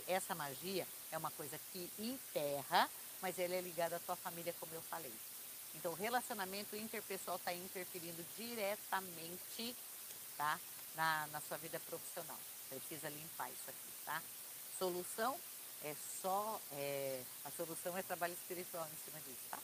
Essa 0.07 0.35
magia 0.35 0.87
é 1.11 1.19
uma 1.19 1.31
coisa 1.33 1.59
que 1.73 1.90
enterra, 1.99 2.88
mas 3.21 3.38
ela 3.38 3.55
é 3.55 3.61
ligada 3.61 3.97
à 3.97 4.01
tua 4.01 4.16
família, 4.16 4.55
como 4.61 4.75
eu 4.75 4.83
falei. 4.83 5.12
Então, 5.75 5.92
o 5.92 5.95
relacionamento 5.95 6.75
interpessoal 6.75 7.37
está 7.37 7.53
interferindo 7.53 8.25
diretamente 8.37 9.77
tá? 10.37 10.59
na, 10.95 11.27
na 11.29 11.40
sua 11.42 11.59
vida 11.59 11.79
profissional. 11.81 12.38
Precisa 12.69 13.09
limpar 13.09 13.51
isso 13.51 13.69
aqui, 13.69 13.92
tá? 14.05 14.23
Solução 14.79 15.38
é 15.85 15.95
só. 16.21 16.61
É, 16.73 17.23
a 17.45 17.51
solução 17.51 17.97
é 17.97 18.03
trabalho 18.03 18.33
espiritual 18.33 18.87
em 18.87 19.05
cima 19.05 19.21
disso, 19.21 19.47
tá? 19.51 19.59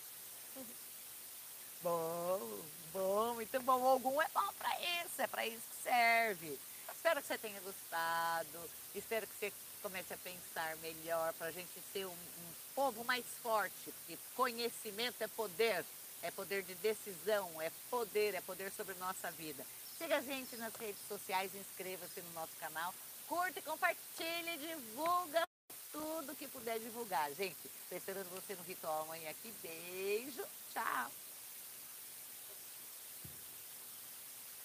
Bom, 1.83 2.63
bom, 2.93 3.35
muito 3.35 3.61
bom. 3.61 3.85
Algum 3.85 4.23
é 4.23 4.29
bom 4.33 4.53
para 4.53 4.81
isso, 4.81 5.21
é 5.21 5.27
para 5.27 5.47
isso 5.47 5.63
que 5.69 5.83
serve. 5.83 6.61
Espero 6.95 7.21
que 7.21 7.27
você 7.27 7.39
tenha 7.39 7.61
gostado. 7.61 8.71
Espero 8.95 9.27
que 9.27 9.35
você 9.35 9.53
comece 9.83 10.15
a 10.15 10.19
pensar 10.19 10.77
melhor 10.77 11.33
para 11.35 11.49
a 11.49 11.53
gente 11.53 11.83
ser 11.93 12.07
um, 12.07 12.11
um 12.11 12.53
povo 12.75 13.05
mais 13.05 13.25
forte, 13.43 13.75
porque 13.85 14.19
conhecimento 14.35 15.21
é 15.21 15.29
poder 15.29 15.85
é 16.23 16.31
poder 16.31 16.63
de 16.63 16.75
decisão, 16.77 17.61
é 17.61 17.71
poder, 17.91 18.35
é 18.35 18.41
poder 18.41 18.71
sobre 18.73 18.95
nossa 18.95 19.31
vida. 19.33 19.67
Siga 19.99 20.19
a 20.19 20.23
gente 20.23 20.57
nas 20.57 20.75
redes 20.77 21.01
sociais, 21.07 21.55
inscreva-se 21.55 22.21
no 22.23 22.33
nosso 22.33 22.57
canal, 22.59 22.95
curta, 23.29 23.61
compartilhe, 23.63 24.57
divulga 24.59 25.47
tudo 25.91 26.35
que 26.35 26.49
puder 26.49 26.79
divulgar. 26.79 27.31
Gente, 27.35 27.71
esperando 27.91 28.31
você 28.31 28.55
no 28.55 28.63
ritual 28.63 29.03
amanhã 29.03 29.31
aqui. 29.31 29.53
Beijo, 29.63 30.45
tchau! 30.73 31.22